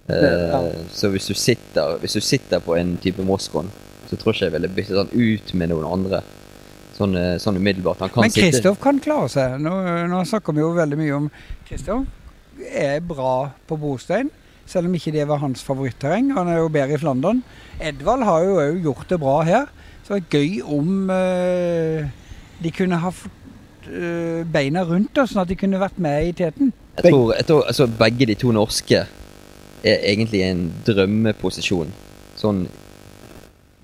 Eh, 0.08 0.50
ja. 0.52 0.62
Så 0.92 1.10
hvis 1.14 1.28
du, 1.30 1.34
sitter, 1.34 1.98
hvis 2.02 2.18
du 2.18 2.22
sitter 2.22 2.60
på 2.60 2.76
en 2.76 2.98
type 2.98 3.24
Moscon, 3.24 3.70
så 4.10 4.18
tror 4.18 4.34
jeg 4.34 4.40
ikke 4.40 4.50
jeg 4.50 4.56
ville 4.58 4.72
byttet 4.76 4.98
han 5.00 5.14
ut 5.14 5.54
med 5.60 5.72
noen 5.72 5.86
andre. 5.88 6.24
Sånn, 6.94 7.16
eh, 7.18 7.36
sånn 7.42 7.58
umiddelbart. 7.58 8.04
Han 8.06 8.12
kan 8.14 8.28
Men 8.28 8.34
Kristoff 8.36 8.80
kan 8.82 9.00
klare 9.02 9.30
seg. 9.34 9.58
Nå, 9.62 9.74
nå 10.12 10.22
snakker 10.30 10.54
vi 10.54 10.62
jo 10.62 10.74
veldig 10.78 11.00
mye 11.00 11.16
om 11.18 11.30
Kristoff. 11.68 12.06
Er 12.70 13.00
bra 13.02 13.52
på 13.68 13.78
brostein, 13.82 14.30
selv 14.70 14.88
om 14.88 14.98
ikke 14.98 15.14
det 15.16 15.26
var 15.28 15.42
hans 15.42 15.64
favoritterreng. 15.66 16.30
Han 16.38 16.52
er 16.54 16.62
jo 16.62 16.70
bedre 16.74 17.00
i 17.00 17.02
Flandern. 17.02 17.42
Edvald 17.82 18.28
har 18.30 18.46
jo 18.46 18.60
òg 18.62 18.84
gjort 18.86 19.10
det 19.10 19.20
bra 19.24 19.40
her. 19.48 19.72
Så 20.04 20.20
det 20.20 20.24
er 20.24 20.38
gøy 20.38 20.62
om 20.68 21.10
eh, 21.10 22.06
de 22.62 22.72
kunne 22.76 23.00
ha 23.00 23.12
fått 23.16 23.90
eh, 23.90 24.44
beina 24.46 24.84
rundt 24.86 25.18
oss, 25.18 25.34
sånn 25.34 25.46
at 25.46 25.52
de 25.52 25.58
kunne 25.58 25.82
vært 25.82 25.98
med 26.04 26.30
i 26.30 26.34
teten. 26.44 26.74
Jeg 27.00 27.10
tror, 27.10 27.34
jeg 27.34 27.48
tror 27.50 27.66
altså, 27.72 27.88
begge 27.88 28.28
de 28.30 28.38
to 28.38 28.52
norske 28.54 29.06
er 29.84 30.06
egentlig 30.12 30.44
i 30.44 30.50
en 30.52 30.68
drømmeposisjon. 30.86 31.90
Sånn 32.40 32.66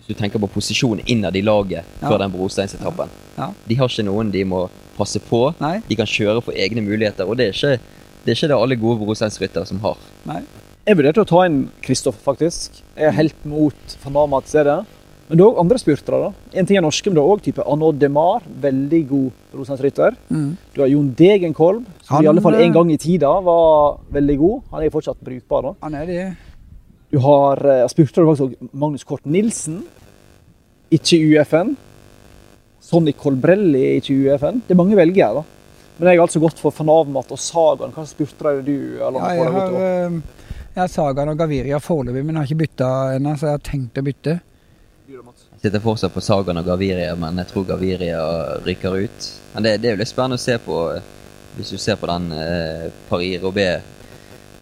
du 0.10 0.13
tenker 0.17 0.41
på 0.41 0.50
posisjon 0.50 1.00
innad 1.06 1.36
i 1.38 1.41
laget 1.45 1.86
Ja. 2.02 2.10
før 2.10 2.17
den 2.24 2.32
brosteinsetappen. 2.34 3.10
Ja. 3.38 3.52
De 3.67 3.76
har 3.78 3.88
ikke 3.88 4.06
noen 4.10 4.32
de 4.34 4.43
må 4.43 4.63
passe 4.98 5.19
på. 5.22 5.54
Nei, 5.62 5.80
De 5.88 5.95
kan 5.95 6.06
kjøre 6.10 6.41
for 6.43 6.52
egne 6.58 6.82
muligheter, 6.82 7.28
og 7.30 7.38
det 7.38 7.48
er 7.50 7.54
ikke 7.54 7.80
det, 8.26 8.32
er 8.34 8.36
ikke 8.36 8.48
det 8.52 8.58
alle 8.58 8.76
gode 8.76 9.00
brosteinsryttere 9.06 9.65
som 9.69 9.80
har. 9.86 9.98
nei. 10.26 10.41
Jeg 10.88 10.98
vurderte 10.98 11.22
å 11.22 11.28
ta 11.28 11.43
inn 11.45 11.69
Kristoff, 11.86 12.15
faktisk. 12.26 12.82
Jeg 12.98 13.06
er 13.08 13.12
helt 13.12 13.45
mot 13.45 13.74
Fanama 14.02 14.39
til 14.41 14.50
stedet. 14.50 14.86
Men 15.30 15.38
det 15.38 15.43
er 15.45 15.50
òg 15.52 15.60
andre 15.62 15.78
spurtere. 15.78 16.19
da. 16.24 16.32
En 16.58 16.65
ting 16.65 16.78
er 16.78 16.82
norske, 16.82 17.06
men 17.06 17.13
det 17.13 17.22
er 17.22 17.30
òg 17.30 17.41
type 17.45 17.62
Arnaud 17.62 18.00
Demar, 18.00 18.41
veldig 18.60 19.02
god 19.10 19.32
brosteinsrytter. 19.54 20.15
Mm. 20.32 20.58
Du 20.74 20.82
har 20.82 20.88
Jon 20.89 21.12
Degenkolb, 21.13 21.86
som 22.02 22.15
Han, 22.15 22.24
i 22.26 22.28
alle 22.28 22.41
fall 22.41 22.56
eh, 22.56 22.65
en 22.65 22.74
gang 22.74 22.91
i 22.91 22.98
tida 22.98 23.30
var 23.45 24.00
veldig 24.12 24.38
god. 24.39 24.62
Han 24.72 24.82
er 24.84 24.89
fortsatt 24.89 25.22
brukbar. 25.24 25.62
da. 25.62 25.74
Han 25.84 25.93
er 25.95 26.06
det. 26.08 26.36
Du 27.10 27.17
har 27.24 27.58
spurte 27.89 28.12
spurtere 28.12 28.30
faktisk 28.30 28.74
Magnus 28.78 29.04
Kort 29.04 29.26
Nilsen, 29.26 29.82
ikke 30.93 31.17
UFN. 31.26 31.76
Sonny 32.89 33.13
Colbrelli, 33.13 33.98
ikke 34.00 34.15
UFN. 34.26 34.62
Det 34.65 34.74
er 34.74 34.80
mange 34.80 34.98
velgere, 34.98 35.41
da. 35.41 35.60
Men 36.00 36.08
jeg 36.08 36.19
har 36.19 36.26
altså 36.30 36.39
gått 36.39 36.62
for 36.62 36.74
van 36.78 36.91
Avmat 36.93 37.32
og 37.36 37.39
Sagaen. 37.43 37.91
Hva 37.91 38.06
spurte 38.08 38.54
du 38.56 38.62
det 38.62 38.65
du 38.69 39.00
Ja, 39.02 39.10
jeg 39.36 39.52
har, 39.52 39.74
eh, 39.76 40.19
jeg 40.76 40.80
har 40.80 40.88
Sagan 40.88 41.30
og 41.30 41.38
Gaviria 41.38 41.80
foreløpig, 41.84 42.24
men 42.24 42.36
jeg 42.36 42.39
har 42.39 42.48
ikke 42.48 42.62
bytta 42.63 42.91
ennå, 43.17 43.36
så 43.36 43.50
jeg 43.50 43.58
har 43.58 43.65
tenkt 43.67 44.00
å 44.00 44.06
bytte. 44.08 44.39
Jeg 45.10 45.62
sitter 45.65 45.84
fortsatt 45.84 46.13
på 46.15 46.24
Sagan 46.24 46.62
og 46.62 46.65
Gaviria, 46.65 47.15
men 47.19 47.41
jeg 47.41 47.52
tror 47.52 47.67
Gaviria 47.67 48.22
ryker 48.63 48.95
ut. 48.95 49.30
Men 49.54 49.65
det, 49.65 49.82
det 49.82 49.89
er 49.89 49.98
jo 49.98 50.02
litt 50.04 50.13
spennende 50.13 50.39
å 50.39 50.45
se 50.45 50.56
på, 50.63 50.78
eh, 50.95 51.02
hvis 51.58 51.74
du 51.76 51.78
ser 51.78 52.00
på 52.00 52.08
den 52.08 52.32
eh, 52.32 52.86
Paris 53.10 53.41
Robé 53.43 53.67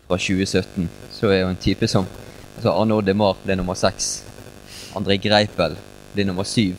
fra 0.07 0.17
2017, 0.17 0.89
så 1.13 1.29
er 1.29 1.43
jo 1.43 1.51
en 1.53 1.61
type 1.61 1.87
som 1.91 2.07
altså 2.57 2.73
Arnaud 2.73 3.05
Demar 3.05 3.37
ble 3.45 3.55
nummer 3.55 3.75
seks. 3.77 4.23
André 4.97 5.17
Greipel 5.21 5.75
blir 6.13 6.25
nummer 6.25 6.43
syv. 6.47 6.75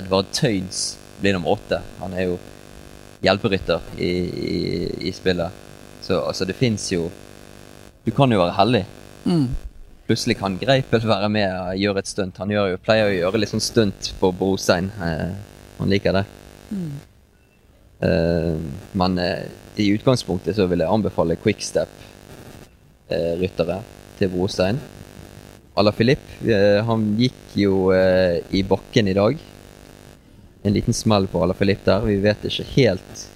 Edvard 0.00 0.26
Tøyns 0.34 0.96
blir 1.20 1.32
nummer 1.36 1.50
åtte. 1.54 1.78
Han 2.00 2.12
er 2.18 2.22
jo 2.32 2.38
hjelperytter 3.22 3.80
i, 3.98 4.10
i, 4.50 4.54
i 5.08 5.10
spillet. 5.14 5.50
Så 6.02 6.20
altså, 6.20 6.44
det 6.48 6.56
fins 6.58 6.92
jo 6.92 7.10
Du 8.04 8.10
kan 8.16 8.32
jo 8.32 8.38
være 8.40 8.52
heldig 8.56 8.84
Mm. 9.20 9.48
plutselig 10.06 10.38
kan 10.40 10.56
Greipel 10.56 11.02
være 11.04 11.28
med 11.28 11.52
og 11.52 11.76
gjøre 11.76 11.98
et 12.00 12.08
stunt. 12.08 12.38
Han 12.40 12.50
jo, 12.50 12.76
pleier 12.80 13.04
å 13.04 13.12
gjøre 13.12 13.36
litt 13.42 13.52
sånn 13.52 13.60
stunt 13.60 14.16
på 14.16 14.32
brostein. 14.32 14.88
Eh, 14.96 15.28
han 15.76 15.92
liker 15.92 16.16
det. 16.16 16.24
Mm. 16.72 16.96
Eh, 18.08 18.56
men 18.96 19.20
eh, 19.20 19.44
i 19.76 19.92
utgangspunktet 19.92 20.56
så 20.56 20.64
vil 20.72 20.80
jeg 20.80 20.88
anbefale 20.88 21.36
quickstep-ryttere 21.44 23.99
til 24.20 24.30
brostein. 24.32 24.78
Ala 25.80 25.92
Filip, 25.96 26.22
eh, 26.44 26.80
han 26.84 27.04
gikk 27.18 27.56
jo 27.62 27.88
eh, 27.94 28.40
i 28.52 28.62
bakken 28.66 29.08
i 29.08 29.16
dag. 29.16 29.38
En 30.62 30.74
liten 30.76 30.92
smell 30.96 31.26
på 31.30 31.40
Ala 31.42 31.54
Filip 31.56 31.84
der. 31.86 32.04
Vi 32.04 32.18
vet 32.20 32.44
ikke 32.50 32.66
helt 32.76 33.26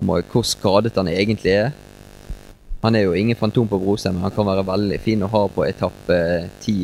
om 0.00 0.12
hvor 0.30 0.44
skadet 0.46 0.94
han 0.96 1.10
egentlig 1.10 1.54
er. 1.56 1.72
Han 2.80 2.96
er 2.96 3.04
jo 3.08 3.12
ingen 3.18 3.36
fantom 3.36 3.68
på 3.68 3.78
brostein, 3.82 4.14
men 4.16 4.24
han 4.24 4.32
kan 4.32 4.46
være 4.48 4.64
veldig 4.68 4.98
fin 5.04 5.24
å 5.26 5.28
ha 5.28 5.42
på 5.52 5.66
etappe 5.66 6.16
10, 6.62 6.76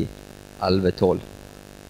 11, 0.67 0.91
12. 0.99 1.21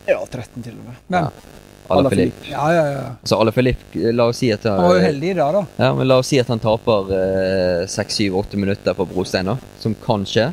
Ja, 0.06 0.20
13 0.22 0.62
til 0.62 0.76
og 0.76 0.84
med. 0.84 1.00
Men, 1.08 1.22
Ja. 1.24 1.54
Ala 1.88 2.10
Filip. 2.10 2.34
ja, 2.50 2.64
ja, 2.74 2.84
ja. 2.90 3.02
Altså 3.22 3.36
Ala 3.38 3.52
Filip, 3.54 3.82
la 3.94 4.24
oss 4.26 4.40
si 4.42 4.48
at 4.50 4.64
Han 4.66 4.88
var 4.88 4.96
uheldig 4.98 5.28
i 5.30 5.34
dag, 5.38 5.52
da. 5.54 5.60
Ja, 5.84 5.90
men 5.94 6.08
la 6.08 6.16
oss 6.18 6.26
si 6.32 6.38
at 6.42 6.48
han 6.50 6.58
taper 6.58 7.12
eh, 7.14 7.82
6-7-8 7.86 8.58
minutter 8.58 8.94
på 8.98 9.06
brostein, 9.06 9.46
da, 9.46 9.54
som 9.78 9.94
kan 10.02 10.26
skje. 10.26 10.48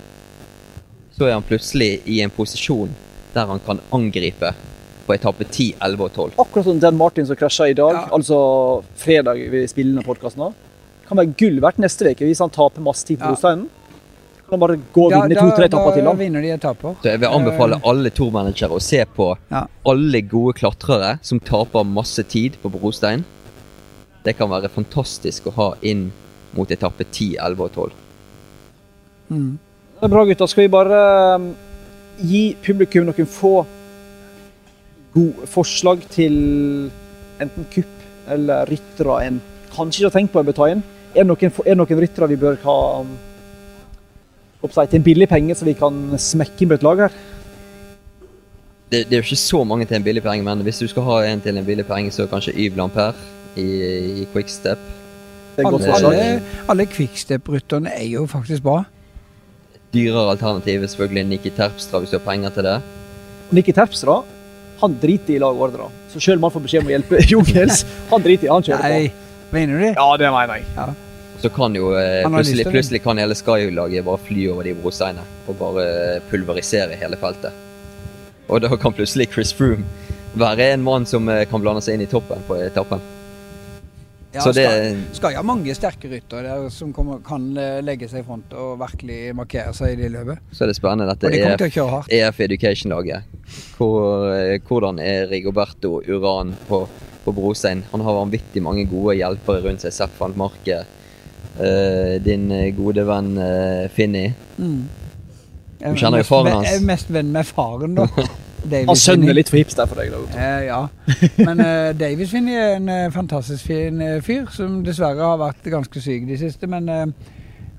Så 1.23 1.29
er 1.29 1.37
han 1.37 1.43
plutselig 1.47 2.01
i 2.11 2.17
en 2.19 2.31
posisjon 2.35 2.89
der 3.33 3.45
han 3.47 3.61
kan 3.63 3.79
angripe 3.95 4.49
på 5.07 5.13
etappe 5.15 5.45
10, 5.47 5.69
11 5.79 6.03
og 6.03 6.11
12. 6.17 6.33
Akkurat 6.43 6.65
som 6.67 6.79
Dan 6.83 6.97
Martin 6.99 7.25
som 7.29 7.37
krasja 7.39 7.69
i 7.71 7.73
dag, 7.73 7.93
Ja. 7.95 8.01
altså 8.11 8.83
fredag 8.99 9.39
vi 9.51 9.61
spiller 9.67 9.93
denne 9.95 10.03
podkasten, 10.03 10.53
kan 11.07 11.17
være 11.17 11.33
gull 11.39 11.61
verdt 11.63 11.79
neste 11.79 12.11
uke 12.11 12.27
hvis 12.27 12.39
han 12.43 12.49
taper 12.49 12.81
masse 12.83 13.05
tid 13.07 13.19
på 13.19 13.23
Ja. 13.23 13.31
brosteinen. 13.31 13.69
Kan 14.43 14.59
han 14.59 14.59
bare 14.59 14.77
gå 14.93 15.05
og 15.05 15.11
vinne 15.15 15.35
to-tre 15.39 15.65
etapper 15.71 15.93
til. 15.95 16.03
da 16.03 16.13
vinner 16.13 16.41
de 16.41 16.49
etapper. 16.51 16.95
Så 17.01 17.09
jeg 17.09 17.19
vil 17.21 17.29
anbefale 17.29 17.79
alle 17.85 18.09
tourmanagere 18.09 18.69
å 18.75 18.81
se 18.81 19.05
på 19.05 19.37
Ja. 19.49 19.65
alle 19.85 20.21
gode 20.21 20.53
klatrere 20.59 21.19
som 21.23 21.39
taper 21.39 21.83
masse 21.85 22.21
tid 22.27 22.57
på 22.61 22.69
brostein. 22.69 23.23
Det 24.25 24.37
kan 24.37 24.49
være 24.49 24.67
fantastisk 24.69 25.47
å 25.47 25.53
ha 25.53 25.73
inn 25.81 26.11
mot 26.53 26.67
etappe 26.69 27.05
10, 27.09 27.37
11 27.39 27.59
og 27.63 27.71
12. 27.71 27.91
Mm. 29.31 29.57
Det 30.03 30.09
er 30.09 30.11
bra, 30.11 30.25
gutter. 30.27 30.49
Skal 30.51 30.65
vi 30.65 30.67
bare 30.67 30.97
um, 31.39 31.43
gi 32.19 32.41
publikum 32.59 33.05
noen 33.07 33.27
få 33.31 33.51
gode 35.13 35.45
forslag 35.47 36.01
til 36.11 36.33
enten 37.39 37.67
kupp 37.71 38.31
eller 38.35 38.67
ryttere 38.67 39.15
en 39.29 39.37
kanskje 39.71 40.01
ikke 40.01 40.09
har 40.09 40.15
tenkt 40.17 40.33
på 40.33 40.41
å 40.41 40.47
bør 40.49 40.57
ta 40.57 40.65
inn? 40.73 40.81
Er 41.13 41.23
det 41.23 41.29
noen, 41.29 41.53
er 41.55 41.69
det 41.69 41.75
noen 41.79 42.01
ryttere 42.03 42.27
vi 42.33 42.37
bør 42.41 42.59
ha 42.65 42.75
um, 42.99 43.13
oppsett, 44.59 44.91
til 44.91 44.99
en 44.99 45.05
billig 45.05 45.29
penge, 45.31 45.55
så 45.55 45.69
vi 45.69 45.75
kan 45.79 46.01
smekke 46.19 46.65
inn 46.65 46.73
på 46.73 46.75
et 46.81 46.83
lag 46.83 47.05
her? 47.05 47.15
Det, 48.91 49.05
det 49.07 49.15
er 49.15 49.21
jo 49.21 49.27
ikke 49.29 49.39
så 49.39 49.61
mange 49.63 49.87
til 49.87 50.01
en 50.01 50.07
billig 50.09 50.25
penge, 50.25 50.43
men 50.43 50.65
hvis 50.67 50.83
du 50.83 50.89
skal 50.91 51.07
ha 51.07 51.21
en 51.29 51.45
til 51.45 51.61
en 51.61 51.69
billig 51.69 51.85
penge, 51.87 52.11
så 52.11 52.27
kanskje 52.27 52.57
Yves 52.57 52.75
Lampert 52.81 53.23
i, 53.55 53.69
i 54.19 54.27
Quickstep. 54.35 54.83
Alle, 55.63 55.79
alle, 55.95 56.27
alle 56.67 56.89
quickstep-rytterne 56.91 57.95
er 57.95 58.09
jo 58.17 58.27
faktisk 58.27 58.67
bra. 58.67 58.81
Dyrere 59.93 60.31
alternativ 60.33 60.81
er 60.83 60.89
selvfølgelig 60.89 61.29
Nikki 61.29 61.51
Terpstra 61.53 62.01
hvis 62.01 62.13
du 62.13 62.17
har 62.17 62.25
penger 62.25 62.53
til 62.55 62.65
det. 62.65 62.77
Nikki 63.53 63.75
Terpstra 63.77 64.23
han 64.83 64.95
driter 64.99 65.35
i 65.35 65.39
lagordre. 65.39 65.87
Så 66.11 66.19
selv 66.19 66.41
om 66.41 66.47
han 66.47 66.53
får 66.55 66.63
beskjed 66.65 66.83
om 66.83 66.89
å 66.89 66.93
hjelpe 66.95 67.21
Jungels, 67.31 67.83
han 68.09 68.23
driter 68.25 68.49
i 68.49 68.51
han 68.51 68.65
kjører 68.65 68.83
på. 68.83 68.97
Nei, 68.97 69.49
mener 69.53 69.77
du 69.77 69.85
det? 69.85 69.91
Ja, 69.95 70.07
det 70.19 70.31
mener 70.33 70.59
jeg. 70.59 70.95
Så 71.43 71.51
kan 71.53 71.75
jo 71.77 71.93
eh, 71.99 72.23
plutselig, 72.27 72.65
plutselig 72.71 73.03
kan 73.03 73.19
hele 73.21 73.37
Sky-laget 73.37 74.05
bare 74.07 74.21
fly 74.25 74.47
over 74.51 74.67
de 74.67 74.73
brosteinene 74.79 75.23
og 75.47 75.57
bare 75.59 75.85
pulverisere 76.31 76.97
hele 76.99 77.19
feltet. 77.19 77.55
Og 78.49 78.63
da 78.63 78.71
kan 78.79 78.95
plutselig 78.95 79.29
Chris 79.31 79.53
Froome 79.55 79.85
være 80.39 80.71
en 80.73 80.83
mann 80.83 81.05
som 81.07 81.29
eh, 81.29 81.45
kan 81.49 81.63
blande 81.63 81.83
seg 81.85 81.99
inn 81.99 82.07
i 82.07 82.11
toppen 82.11 82.43
på 82.47 82.57
etappen. 82.65 83.03
Ja, 84.33 84.41
Så 84.41 84.51
det 84.51 84.63
skal, 84.65 85.01
skal 85.13 85.35
ha 85.37 85.43
mange 85.45 85.73
sterke 85.77 86.09
ryttere 86.09 86.55
som 86.73 86.89
kommer, 86.93 87.19
kan 87.25 87.43
eh, 87.59 87.77
legge 87.85 88.07
seg 88.09 88.23
i 88.23 88.25
front 88.25 88.53
og 88.57 88.79
virkelig 88.81 89.19
markere 89.37 89.73
seg 89.77 89.93
i 89.93 89.99
det 89.99 90.09
løpet. 90.15 90.41
Så 90.49 90.65
er 90.65 90.71
det 90.71 90.77
spennende 90.79 91.05
dette 91.11 91.29
de 91.29 91.41
EF. 91.43 92.09
EF 92.09 92.39
Education-laget. 92.47 93.29
Hvor, 93.77 94.25
eh, 94.33 94.55
hvordan 94.65 94.97
er 95.03 95.29
Rigoberto 95.29 95.99
Uran 96.09 96.55
på, 96.67 96.81
på 97.25 97.35
brostein? 97.37 97.85
Han 97.91 98.01
har 98.01 98.17
vanvittig 98.23 98.63
mange 98.65 98.87
gode 98.89 99.19
hjelpere 99.19 99.61
rundt 99.67 99.85
seg. 99.85 99.93
Sepp 99.93 100.17
van 100.17 100.33
Marke. 100.39 100.81
eh, 101.61 102.17
din 102.25 102.49
gode 102.73 103.05
venn 103.05 103.35
Finni. 103.93 104.31
Mm. 104.57 104.79
Du 105.83 105.99
kjenner 105.99 106.23
jo 106.23 106.25
faren 106.25 106.55
hans. 106.55 106.71
Jeg 106.71 106.81
er 106.81 106.87
mest 106.87 107.13
venn 107.13 107.29
med 107.35 107.45
faren, 107.45 107.99
da. 107.99 108.07
Han 108.71 108.95
sønner 108.99 109.33
er 109.33 109.37
litt 109.37 109.51
for 109.51 109.59
hipster 109.59 109.87
for 109.89 109.99
deg. 109.99 110.13
da. 110.13 110.39
Eh, 110.39 110.65
ja. 110.69 110.79
Men 111.41 111.59
eh, 111.63 111.91
Davies 112.03 112.31
Finney 112.31 112.55
er 112.55 112.77
en 112.77 112.89
eh, 112.89 113.09
fantastisk 113.13 113.67
fin 113.67 114.01
eh, 114.01 114.19
fyr, 114.23 114.45
som 114.55 114.81
dessverre 114.85 115.23
har 115.23 115.41
vært 115.41 115.67
ganske 115.73 116.03
syk 116.03 116.27
de 116.29 116.39
siste. 116.39 116.69
Men 116.71 116.89
eh, 116.89 117.05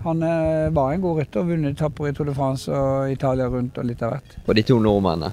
han 0.04 0.22
eh, 0.22 0.68
var 0.76 0.92
en 0.92 1.02
god 1.04 1.22
rytter, 1.22 1.48
vunnet 1.48 1.78
etapper 1.78 2.10
i 2.10 2.14
Tour 2.16 2.28
de 2.28 2.36
France 2.36 2.68
og 2.68 3.10
Italia 3.12 3.48
rundt 3.48 3.80
og 3.80 3.88
litt 3.88 4.04
av 4.04 4.16
hvert. 4.16 4.38
Og 4.44 4.54
de 4.58 4.66
to 4.68 4.78
nordmennene 4.82 5.32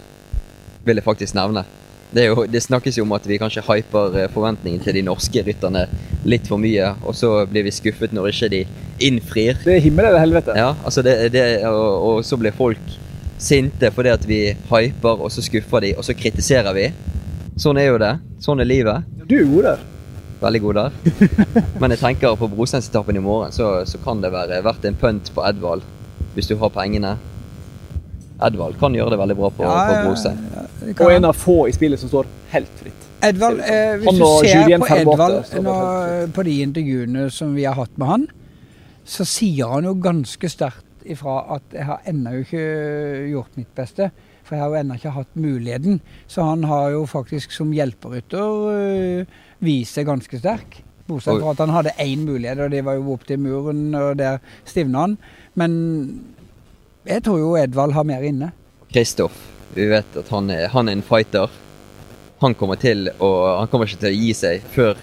vil 0.88 0.98
jeg 1.02 1.06
faktisk 1.06 1.38
nevne. 1.38 1.66
Det, 2.12 2.24
er 2.26 2.32
jo, 2.34 2.44
det 2.48 2.60
snakkes 2.64 2.98
jo 3.00 3.06
om 3.06 3.14
at 3.16 3.28
vi 3.28 3.38
kanskje 3.40 3.64
hyper 3.64 4.18
forventningene 4.34 4.84
til 4.84 4.98
de 4.98 5.04
norske 5.08 5.44
rytterne 5.48 5.86
litt 6.28 6.48
for 6.50 6.60
mye, 6.60 6.90
og 7.08 7.16
så 7.16 7.46
blir 7.48 7.64
vi 7.68 7.72
skuffet 7.72 8.12
når 8.16 8.34
ikke 8.34 8.50
de 8.52 8.66
innfrir. 9.08 9.62
Det 9.64 9.78
er 9.78 9.86
himmel 9.86 10.10
eller 10.10 10.20
helvete. 10.24 10.56
Ja, 10.60 10.74
altså 10.84 11.04
det, 11.06 11.16
det, 11.32 11.46
og, 11.70 12.08
og 12.10 12.26
så 12.28 12.40
blir 12.42 12.56
folk 12.56 12.98
sinte 13.42 13.90
fordi 13.94 14.12
at 14.14 14.28
vi 14.30 14.42
hyper, 14.70 15.22
og 15.22 15.32
så 15.34 15.44
skuffer 15.46 15.86
de, 15.86 15.96
og 15.98 16.06
så 16.06 16.16
kritiserer 16.18 16.76
vi. 16.78 16.90
Sånn 17.60 17.80
er 17.82 17.92
jo 17.92 17.98
det. 18.02 18.14
Sånn 18.42 18.62
er 18.64 18.70
livet. 18.70 19.08
Du 19.28 19.36
er 19.40 19.50
god 19.50 19.68
der. 19.70 19.88
Veldig 20.42 20.62
god 20.62 20.80
der. 20.80 20.96
Men 21.82 21.94
jeg 21.94 22.02
tenker 22.02 22.38
på 22.40 22.50
brosteinsetappen 22.50 23.18
i 23.20 23.24
morgen, 23.24 23.54
så, 23.54 23.74
så 23.86 24.00
kan 24.02 24.24
det 24.24 24.32
være 24.34 24.62
verdt 24.66 24.88
en 24.90 24.98
punt 24.98 25.34
på 25.36 25.46
Edvald 25.46 25.86
hvis 26.36 26.48
du 26.48 26.56
har 26.62 26.72
pengene. 26.74 27.18
Edvald 28.42 28.78
kan 28.82 28.96
gjøre 28.96 29.14
det 29.14 29.20
veldig 29.22 29.38
bra 29.38 29.50
på, 29.54 29.68
på 29.68 29.98
brostein. 30.08 30.40
ja, 30.56 30.66
Og 30.96 31.14
en 31.14 31.28
av 31.30 31.38
få 31.38 31.58
i 31.70 31.74
spillet 31.76 32.02
som 32.02 32.10
står 32.10 32.30
helt 32.56 32.72
fritt. 32.80 33.08
Edvald, 33.22 33.60
eh, 33.62 34.00
hvis 34.02 34.18
du 34.18 34.24
ser 34.26 34.64
Julien 34.64 34.82
på 34.82 34.96
Edvald 34.96 35.52
nå, 35.62 35.76
på 36.34 36.46
de 36.48 36.56
intervjuene 36.64 37.28
som 37.34 37.52
vi 37.54 37.68
har 37.68 37.78
hatt 37.78 37.94
med 38.02 38.10
han, 38.10 38.24
så 39.06 39.26
sier 39.28 39.70
han 39.76 39.86
jo 39.86 39.94
ganske 40.02 40.50
sterkt 40.50 40.88
ifra 41.10 41.40
at 41.58 41.74
jeg 41.76 41.88
har 41.88 42.06
ennå 42.10 42.36
ikke 42.42 42.66
gjort 43.32 43.58
mitt 43.60 43.72
beste. 43.78 44.12
For 44.46 44.58
jeg 44.58 44.64
har 44.64 44.72
jo 44.74 44.80
ennå 44.82 44.98
ikke 45.00 45.16
hatt 45.16 45.36
muligheten. 45.38 46.00
Så 46.28 46.46
han 46.46 46.66
har 46.70 46.92
jo 46.96 47.06
faktisk 47.10 47.54
som 47.56 47.74
hjelperytter 47.76 48.64
øh, 48.76 49.36
vist 49.64 49.98
seg 49.98 50.10
ganske 50.10 50.42
sterk. 50.42 50.82
Bortsett 51.08 51.42
fra 51.42 51.54
at 51.54 51.62
han 51.64 51.74
hadde 51.76 51.96
én 52.00 52.26
mulighet, 52.28 52.60
og 52.62 52.72
det 52.72 52.84
var 52.86 52.98
jo 52.98 53.14
opp 53.16 53.26
til 53.28 53.40
muren, 53.42 53.90
og 53.98 54.18
der 54.20 54.40
stivna 54.68 55.06
han. 55.06 55.18
Men 55.60 55.74
jeg 57.08 57.24
tror 57.26 57.40
jo 57.42 57.56
Edvald 57.60 57.96
har 57.98 58.08
mer 58.08 58.24
inne. 58.26 58.52
Kristoff, 58.92 59.36
vi 59.76 59.88
vet 59.92 60.18
at 60.20 60.30
han 60.32 60.52
er, 60.54 60.68
han 60.72 60.90
er 60.90 61.00
en 61.00 61.06
fighter. 61.06 61.52
Han 62.42 62.56
kommer 62.58 62.76
til 62.82 63.12
Han 63.22 63.68
kommer 63.70 63.86
ikke 63.86 64.02
til 64.02 64.10
å 64.10 64.18
gi 64.18 64.34
seg 64.34 64.64
før 64.74 64.98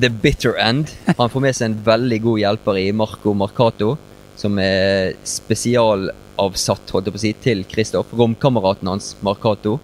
the 0.00 0.08
bitter 0.08 0.56
end. 0.58 0.90
Han 1.18 1.30
får 1.30 1.44
med 1.44 1.56
seg 1.56 1.70
en 1.70 1.78
veldig 1.86 2.18
god 2.24 2.40
hjelper 2.42 2.78
i 2.80 2.86
Marco 2.96 3.34
Marcato, 3.36 3.96
som 4.36 4.58
er 4.60 5.14
spesialavsatt 5.28 6.92
holdt 6.94 7.08
jeg 7.08 7.14
på 7.14 7.20
å 7.20 7.24
si, 7.24 7.32
til 7.44 7.64
Kristoff. 7.68 8.12
Romkameraten 8.16 8.90
hans, 8.90 9.12
Marcato. 9.24 9.78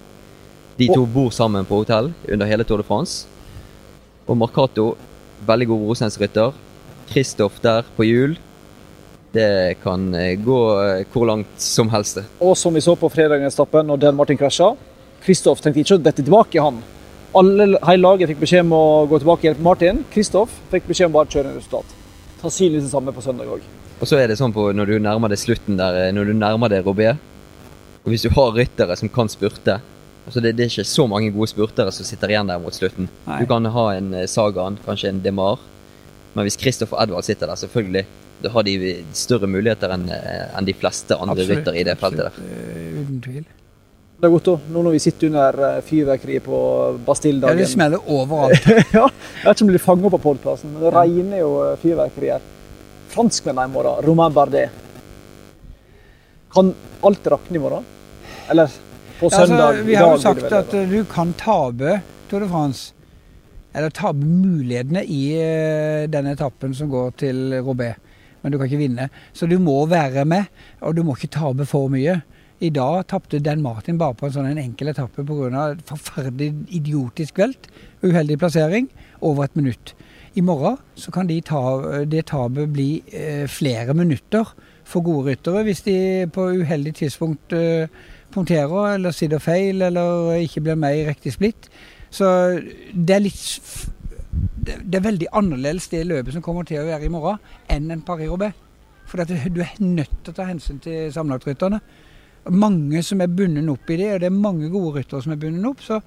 De 0.78 0.88
to 0.92 1.04
bor 1.10 1.30
sammen 1.34 1.66
på 1.66 1.80
hotell 1.82 2.12
under 2.28 2.48
hele 2.48 2.66
Tour 2.66 2.82
de 2.82 2.86
France. 2.86 3.26
Og 4.28 4.36
Marcato, 4.38 4.92
veldig 5.46 5.70
god 5.70 5.86
rosensrytter 5.88 6.52
Kristoff 7.08 7.58
der 7.64 7.86
på 7.96 8.06
hjul. 8.06 8.36
Det 9.32 9.78
kan 9.82 10.06
eh, 10.16 10.36
gå 10.40 10.58
eh, 10.82 11.06
hvor 11.12 11.26
langt 11.28 11.60
som 11.60 11.90
helst. 11.92 12.20
Og 12.40 12.54
som 12.56 12.74
vi 12.74 12.82
så 12.84 12.94
på 12.96 13.10
fredagens 13.12 13.56
etappe, 13.56 13.82
når 13.84 14.00
Dan 14.00 14.16
Martin 14.16 14.38
krasja, 14.40 14.72
Kristoff 15.24 15.60
tenkte 15.60 15.82
ikke 15.82 15.98
å 15.98 16.02
dette 16.02 16.24
tilbake, 16.24 16.62
han. 16.62 16.80
Alle, 17.36 17.74
hele 17.84 18.00
laget 18.00 18.30
fikk 18.30 18.40
beskjed 18.46 18.64
om 18.64 18.76
å 18.76 18.84
gå 19.10 19.20
tilbake 19.20 19.42
og 19.42 19.50
hjelpe 19.50 19.66
Martin. 19.66 20.04
Kristoff 20.12 20.54
fikk 20.72 20.88
beskjed 20.88 21.10
om 21.10 21.18
bare 21.18 21.28
å 21.28 21.34
kjøre 21.34 21.52
en 21.52 21.58
resultat. 21.58 21.92
Sannsynligvis 22.40 22.86
det 22.88 22.94
samme 22.94 23.12
på 23.12 23.24
søndag 23.24 23.52
òg. 23.58 23.66
Og 23.98 24.06
så 24.06 24.20
er 24.20 24.30
det 24.30 24.38
sånn 24.38 24.54
på 24.54 24.68
når 24.76 24.92
du 24.92 24.98
nærmer 25.02 25.32
deg 25.32 25.40
slutten 25.42 25.78
der, 25.78 25.96
eh, 26.06 26.12
når 26.14 26.30
du 26.30 26.34
nærmer 26.38 26.70
deg 26.70 26.86
Robé, 26.86 27.16
og 28.04 28.12
hvis 28.12 28.24
du 28.24 28.30
har 28.34 28.54
ryttere 28.54 28.96
som 28.96 29.10
kan 29.12 29.28
spurte 29.28 29.80
altså 30.28 30.42
det, 30.44 30.54
det 30.56 30.66
er 30.66 30.70
ikke 30.70 30.84
så 30.86 31.06
mange 31.08 31.32
gode 31.32 31.48
spurtere 31.50 31.92
som 31.94 32.04
sitter 32.06 32.34
igjen 32.34 32.50
der 32.50 32.60
mot 32.60 32.74
slutten. 32.76 33.08
Nei. 33.26 33.40
Du 33.40 33.48
kan 33.48 33.64
ha 33.64 33.84
en 33.96 34.10
Sagaen, 34.12 34.28
Sagan, 34.28 34.78
kanskje 34.84 35.12
en 35.12 35.22
Demar, 35.24 35.62
men 36.34 36.44
hvis 36.44 36.58
og 36.84 36.98
Edvard 37.00 37.24
sitter 37.24 37.48
der, 37.48 37.56
selvfølgelig, 37.56 38.04
da 38.42 38.50
har 38.54 38.62
de 38.62 38.74
større 39.16 39.48
muligheter 39.50 39.90
enn 39.90 40.04
en 40.12 40.68
de 40.68 40.74
fleste 40.76 41.16
andre 41.16 41.46
ryttere 41.48 41.80
i 41.80 41.86
det 41.88 41.96
feltet 41.98 42.28
der. 42.28 42.36
uten 43.00 43.22
tvil. 43.24 43.46
Det 44.18 44.26
er 44.26 44.32
godt. 44.34 44.48
Nå 44.74 44.82
når 44.82 44.96
vi 44.96 45.00
sitter 45.02 45.28
under 45.30 45.58
eh, 45.62 45.80
fyrverkeriet 45.86 46.42
på 46.42 46.58
Ja, 46.58 46.94
Bastille-dagen. 47.06 47.58
det 47.62 47.68
smeller 47.70 48.02
overalt. 48.10 48.64
ja, 48.98 49.06
jeg 49.06 49.44
vet 49.44 49.52
ikke 49.52 49.64
om 49.64 49.68
det 49.68 49.74
blir 49.76 49.84
fanget 49.84 50.08
opp 50.08 50.16
av 50.18 50.24
podkasten, 50.24 50.72
men 50.74 50.82
det 50.82 50.94
regner 50.94 51.42
jo 51.44 51.52
eh, 51.62 51.76
fyrverkeri 51.82 52.32
her. 52.34 52.46
Franskmennene 53.08 53.70
i 53.70 53.72
morgen, 53.72 54.04
Romain 54.06 54.32
Bardet. 54.36 54.68
Kan 56.52 56.74
alt 57.04 57.26
rakne 57.26 57.56
i 57.56 57.62
morgen? 57.62 57.84
Eller 58.50 58.70
på 59.18 59.28
Ja, 59.32 59.46
søndag? 59.46 59.68
altså, 59.68 59.84
vi 59.84 59.94
har 59.94 60.10
jo 60.12 60.20
sagt 60.22 60.44
det 60.44 60.52
at 60.58 60.74
eh, 60.74 60.88
du 60.88 61.04
kan 61.04 61.32
tape 61.36 62.00
Tour 62.30 62.40
de 62.44 62.48
France. 62.48 62.92
Eller 63.74 63.90
tape 63.90 64.18
mulighetene 64.24 65.02
i 65.04 65.22
eh, 65.36 66.06
denne 66.10 66.32
etappen 66.36 66.74
som 66.74 66.88
går 66.92 67.10
til 67.20 67.60
Robert. 67.64 67.96
Men 68.42 68.52
du 68.52 68.58
kan 68.58 68.68
ikke 68.68 68.78
vinne. 68.84 69.08
Så 69.34 69.48
du 69.50 69.58
må 69.58 69.86
være 69.90 70.24
med, 70.24 70.46
og 70.80 70.94
du 70.96 71.02
må 71.02 71.16
ikke 71.16 71.32
tape 71.34 71.66
for 71.66 71.88
mye. 71.90 72.20
I 72.60 72.70
dag 72.74 73.04
tapte 73.06 73.38
Dan 73.42 73.62
Martin 73.62 73.98
bare 73.98 74.14
på 74.18 74.26
en 74.26 74.32
sånn 74.34 74.46
en 74.50 74.58
enkel 74.58 74.88
etappe 74.90 75.22
pga. 75.26 75.74
forferdelig 75.86 76.54
idiotisk 76.74 77.38
velt. 77.38 77.68
Uheldig 78.02 78.38
plassering. 78.38 78.88
Over 79.20 79.44
et 79.44 79.56
minutt. 79.56 79.94
I 80.34 80.44
morgen 80.44 80.76
så 80.94 81.12
kan 81.14 81.28
de 81.28 81.40
ta, 81.40 81.62
det 82.04 82.26
tapet 82.28 82.72
bli 82.72 83.02
eh, 83.12 83.46
flere 83.48 83.94
minutter 83.94 84.54
for 84.88 85.04
gode 85.04 85.30
ryttere 85.30 85.64
hvis 85.66 85.84
de 85.86 85.98
på 86.32 86.48
uheldig 86.60 86.94
tidspunkt 87.00 87.52
eh, 87.56 87.88
punkterer 88.34 88.94
eller 88.94 89.14
sitter 89.16 89.40
feil 89.40 89.82
eller 89.82 90.34
ikke 90.38 90.60
blir 90.64 90.76
med 90.80 90.98
i 90.98 91.06
riktig 91.08 91.32
splitt. 91.32 91.70
Så 92.10 92.26
det 92.92 93.16
er 93.16 93.24
litt 93.24 93.88
det, 94.68 94.98
er 94.98 95.04
veldig 95.04 95.28
annerledes 95.32 95.88
det 95.92 96.06
løpet 96.06 96.36
som 96.36 96.44
kommer 96.44 96.66
til 96.68 96.82
å 96.82 96.88
være 96.88 97.08
i 97.08 97.12
morgen, 97.12 97.38
enn 97.72 97.90
en 97.92 98.04
Paris-Roubais. 98.04 98.56
For 99.08 99.24
du 99.24 99.62
er 99.64 99.78
nødt 99.80 100.12
til 100.22 100.34
å 100.34 100.36
ta 100.36 100.44
hensyn 100.48 100.80
til 100.84 101.08
sammenlagtrytterne. 101.14 101.80
Mange 102.52 103.02
som 103.04 103.22
er 103.24 103.32
bundet 103.32 103.68
opp 103.72 103.88
i 103.90 103.96
det, 104.00 104.10
og 104.14 104.20
det 104.20 104.28
er 104.28 104.36
mange 104.36 104.68
gode 104.72 104.98
ryttere 104.98 105.24
som 105.24 105.32
er 105.32 105.40
bundet 105.40 105.64
opp. 105.70 105.80
Så 105.84 106.00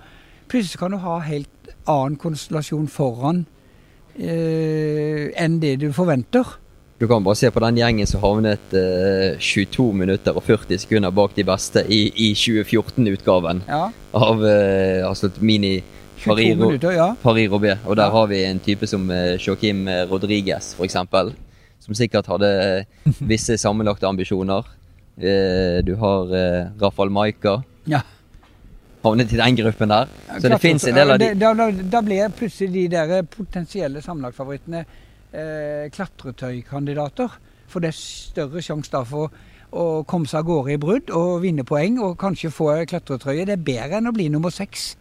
plutselig 0.52 0.80
kan 0.80 0.94
du 0.94 1.02
ha 1.02 1.18
helt 1.26 1.72
annen 1.90 2.20
konstellasjon 2.22 2.90
foran 2.92 3.46
enn 4.18 5.60
det 5.62 5.76
du 5.82 5.92
forventer. 5.96 6.58
Du 7.02 7.08
kan 7.10 7.24
bare 7.26 7.36
se 7.40 7.50
på 7.50 7.62
den 7.64 7.80
gjengen 7.80 8.06
som 8.10 8.22
havnet 8.22 8.74
eh, 8.78 9.38
22 9.42 9.88
minutter 9.98 10.36
og 10.38 10.44
40 10.46 10.78
sekunder 10.84 11.10
bak 11.18 11.34
de 11.34 11.44
beste 11.48 11.82
i, 11.90 12.12
i 12.14 12.28
2014-utgaven 12.38 13.64
Ja, 13.68 13.88
av 14.14 14.44
eh, 14.46 15.02
altså 15.08 15.32
mini 15.42 15.80
Paris- 16.22 16.54
minutter, 16.54 16.92
ja. 16.94 17.08
Paris-Roubais. 17.24 17.80
Og 17.90 17.96
der 17.98 18.04
Ja. 18.06 18.12
har 18.14 18.28
vi 18.30 18.44
en 18.46 18.60
type 18.62 18.86
som 18.88 19.10
eh, 19.10 19.38
Joaquim 19.42 19.88
Rodriguez, 20.12 20.76
f.eks. 20.78 20.94
Som 21.82 21.96
sikkert 21.98 22.28
hadde 22.30 22.52
eh, 22.86 23.12
visse 23.34 23.58
sammenlagte 23.58 24.06
ambisjoner. 24.06 24.62
Eh, 25.18 25.82
du 25.84 25.96
har 25.98 26.30
eh, 26.38 26.68
Rafael 26.82 27.10
Maika. 27.10 27.64
ja. 27.88 28.02
Havnet 29.02 29.32
i 29.34 29.40
den 29.40 29.56
gruppen 29.58 29.90
der. 29.90 30.10
Så 30.38 30.50
det 30.52 30.60
fins 30.62 30.86
en 30.86 30.98
del 30.98 31.14
av 31.14 31.22
de 31.22 31.32
Da, 31.34 31.54
da, 31.58 31.70
da 31.72 32.02
blir 32.06 32.34
plutselig 32.38 32.88
de 32.90 32.90
der 32.94 33.24
potensielle 33.26 34.02
sammenlagtfavorittene 34.06 34.84
eh, 34.84 35.88
klatretøykandidater. 35.94 37.40
For 37.72 37.82
det 37.84 37.94
er 37.94 37.98
større 37.98 38.62
sjanse 38.62 38.94
da 38.94 39.02
for 39.08 39.32
å 39.72 40.04
komme 40.08 40.28
seg 40.28 40.42
av 40.42 40.50
gårde 40.50 40.74
i 40.74 40.82
brudd 40.82 41.12
og 41.16 41.42
vinne 41.46 41.64
poeng 41.68 42.00
og 42.04 42.18
kanskje 42.20 42.52
få 42.54 42.74
klatretrøye. 42.92 43.46
Det 43.48 43.56
er 43.56 43.70
bedre 43.72 44.02
enn 44.02 44.12
å 44.12 44.16
bli 44.16 44.28
nummer 44.32 44.54
seks. 44.54 44.92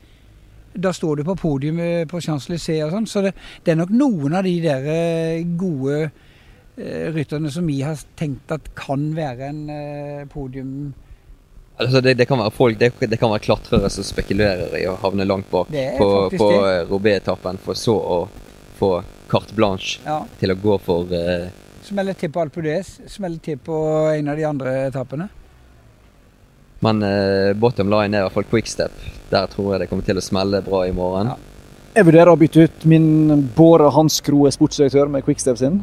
Da 0.70 0.92
står 0.94 1.20
du 1.20 1.24
på 1.26 1.34
podiumet 1.40 2.08
på 2.10 2.20
Champs-Élysées 2.22 2.84
og 2.86 2.94
sånn. 2.94 3.08
Så 3.10 3.24
det, 3.26 3.34
det 3.66 3.74
er 3.74 3.80
nok 3.80 3.92
noen 3.94 4.38
av 4.38 4.46
de 4.46 4.54
der 4.62 4.86
eh, 4.86 5.46
gode 5.58 6.04
eh, 6.04 7.10
rytterne 7.10 7.50
som 7.50 7.66
vi 7.66 7.80
har 7.82 7.98
tenkt 8.18 8.54
at 8.54 8.72
kan 8.78 9.10
være 9.18 9.52
en 9.52 9.62
eh, 9.74 10.26
podium... 10.30 10.92
altså 11.80 12.00
det, 12.04 12.14
det 12.20 12.26
kan 12.28 12.38
være 12.40 12.52
folk, 12.54 12.78
det, 12.80 12.92
det 13.10 13.18
kan 13.20 13.30
være 13.32 13.42
klatrere 13.46 13.90
som 13.90 14.04
spekulerer 14.06 14.76
i 14.80 14.84
å 14.90 14.94
havne 15.02 15.26
langt 15.28 15.48
bak 15.50 15.68
på, 15.98 16.08
på 16.36 16.48
eh, 16.68 16.84
Roubaix-etappen, 16.90 17.58
for 17.64 17.78
så 17.78 17.96
å 17.96 18.20
få 18.80 18.92
carte 19.30 19.54
blanche 19.56 20.00
Ja. 20.06 20.20
til 20.40 20.54
å 20.54 20.56
gå 20.58 20.78
for 20.82 21.10
uh, 21.12 21.48
Smeller 21.84 22.14
til 22.18 22.30
på 22.32 22.40
Alpe 22.42 22.62
d'Huez, 22.64 22.88
smeller 23.10 23.40
til 23.44 23.58
på 23.64 23.76
en 24.14 24.28
av 24.30 24.36
de 24.38 24.44
andre 24.46 24.72
etappene. 24.88 25.26
Men 26.80 27.02
uh, 27.02 27.52
bottom 27.60 27.90
line 27.92 28.14
er 28.16 28.22
i 28.22 28.26
hvert 28.28 28.36
fall 28.38 28.46
quickstep. 28.50 28.92
Der 29.30 29.48
tror 29.52 29.74
jeg 29.74 29.82
det 29.82 29.88
kommer 29.90 30.06
til 30.06 30.20
å 30.20 30.24
smelle 30.24 30.60
bra 30.64 30.84
i 30.88 30.92
morgen. 30.96 31.32
Ja. 31.34 31.36
Jeg 31.98 32.06
vurderer 32.06 32.30
å 32.32 32.38
bytte 32.38 32.64
ut 32.68 32.84
min 32.88 33.08
Båre 33.56 33.88
Hanskroe 33.92 34.52
sportsdirektør 34.54 35.10
med 35.10 35.24
Quickstep 35.26 35.58
sin. 35.58 35.80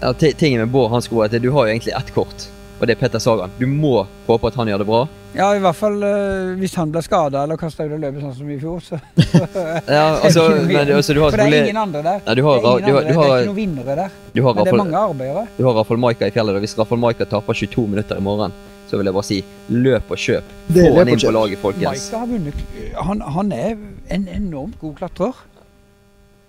Ja, 0.00 0.14
ti- 0.16 0.32
tingen 0.38 0.62
med 0.64 0.72
Bård 0.72 0.90
Hanskroe 0.94 1.26
er 1.26 1.34
at 1.36 1.42
du 1.44 1.50
har 1.52 1.66
jo 1.68 1.74
egentlig 1.74 1.92
ett 1.98 2.12
kort, 2.14 2.46
og 2.78 2.86
det 2.86 2.94
er 2.94 3.00
Petter 3.00 3.22
Sagan. 3.22 3.50
Du 3.58 3.66
må 3.66 4.06
håpe 4.28 4.50
at 4.50 4.58
han 4.60 4.70
gjør 4.70 4.82
det 4.82 4.86
bra. 4.88 5.00
Ja, 5.36 5.48
i 5.54 5.60
hvert 5.62 5.76
fall 5.76 5.98
uh, 6.00 6.54
hvis 6.58 6.74
han 6.78 6.92
blir 6.94 7.04
skada 7.04 7.42
eller 7.44 7.58
kasta 7.60 7.84
ut 7.84 7.92
av 7.94 8.00
løpet 8.00 8.22
sånn 8.24 8.36
som 8.38 8.52
i 8.54 8.58
fjor. 8.62 8.78
Så, 8.84 8.98
Ja, 9.98 10.04
altså, 10.24 10.46
men, 10.64 10.92
altså 10.94 11.16
du 11.16 11.20
har 11.24 11.34
For 11.34 11.42
det 11.42 11.48
er 11.50 11.68
ingen 11.68 11.82
andre 11.82 12.04
der. 12.06 12.22
Nei, 12.26 12.38
du 12.38 12.42
har, 12.46 12.62
det 12.62 12.70
er, 12.70 12.78
ingen 12.78 12.88
du 12.88 12.94
har, 12.94 13.02
andre. 13.02 13.18
har, 13.18 13.28
det 13.28 13.34
er 13.34 13.42
ikke 13.42 13.50
noen 13.50 13.60
vinnere 13.60 13.98
der. 14.00 14.16
du 14.32 14.40
har 14.46 14.56
Men 14.56 14.64
det 14.64 14.72
er 14.72 14.80
mange 14.84 15.04
arbeidere. 15.10 15.44
du 15.58 15.62
har 15.68 15.78
Rafael 15.82 16.02
Maika 16.06 16.30
i 16.30 16.34
fjellet, 16.34 16.58
og 16.58 16.66
hvis 16.66 16.78
Rafael 16.78 17.02
Maika 17.02 17.28
taper 17.28 17.60
22 17.60 17.86
minutter 17.92 18.22
i 18.22 18.26
morgen, 18.30 18.56
så 18.88 18.96
vil 18.96 19.10
jeg 19.10 19.18
bare 19.18 19.28
si 19.28 19.38
løp 19.68 20.14
og 20.14 20.24
kjøp. 20.24 20.56
Det 20.72 20.86
Få 20.86 20.96
han 20.96 21.12
inn 21.12 21.22
på 21.26 21.34
laget, 21.36 21.60
folkens. 21.60 22.08
Maika 22.08 22.22
har 22.22 22.32
vunnet. 22.32 22.64
Han, 23.10 23.22
han 23.36 23.52
er 23.52 23.70
en 24.16 24.28
enormt 24.38 24.78
god 24.80 24.96
klatrer. 25.02 25.44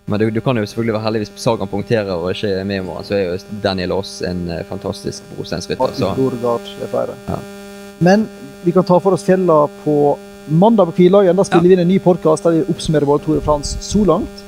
Men 0.09 0.19
du, 0.19 0.29
du 0.33 0.41
kan 0.41 0.57
jo 0.57 0.65
selvfølgelig 0.65 0.95
være 0.95 1.05
heldig 1.05 1.21
hvis 1.23 1.31
Sagan 1.43 1.69
punkterer 1.69 2.15
og 2.15 2.31
ikke 2.33 2.49
er 2.61 2.65
med 2.65 2.81
i 2.81 2.85
morgen, 2.85 3.05
så 3.05 3.15
er 3.17 3.23
jo 3.27 3.59
Daniel 3.63 3.93
Aas 3.99 4.15
en 4.25 4.47
eh, 4.49 4.63
fantastisk 4.69 5.27
brosteinsrytter. 5.35 5.93
Er. 7.03 7.13
Ja. 7.27 7.37
Men 7.99 8.25
vi 8.63 8.73
kan 8.73 8.87
ta 8.87 8.97
for 8.97 9.13
oss 9.15 9.27
fjella 9.27 9.61
på 9.83 9.95
mandag 10.49 10.89
på 10.89 10.97
Kvilagen. 11.01 11.37
Da 11.37 11.45
spiller 11.45 11.69
vi 11.69 11.77
inn 11.77 11.83
en 11.85 11.91
ny 11.91 11.99
podkast 12.03 12.47
der 12.47 12.57
vi 12.57 12.65
oppsummerer 12.73 13.05
både 13.09 13.25
Tour 13.25 13.37
de 13.37 13.45
France 13.45 13.77
så 13.85 14.01
langt. 14.07 14.45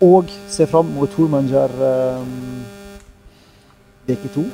Og 0.00 0.30
ser 0.48 0.70
fram 0.70 0.94
mot 0.94 1.10
Tourmanger 1.12 1.74
um, 2.22 2.62
uke 4.08 4.32
to. 4.32 4.46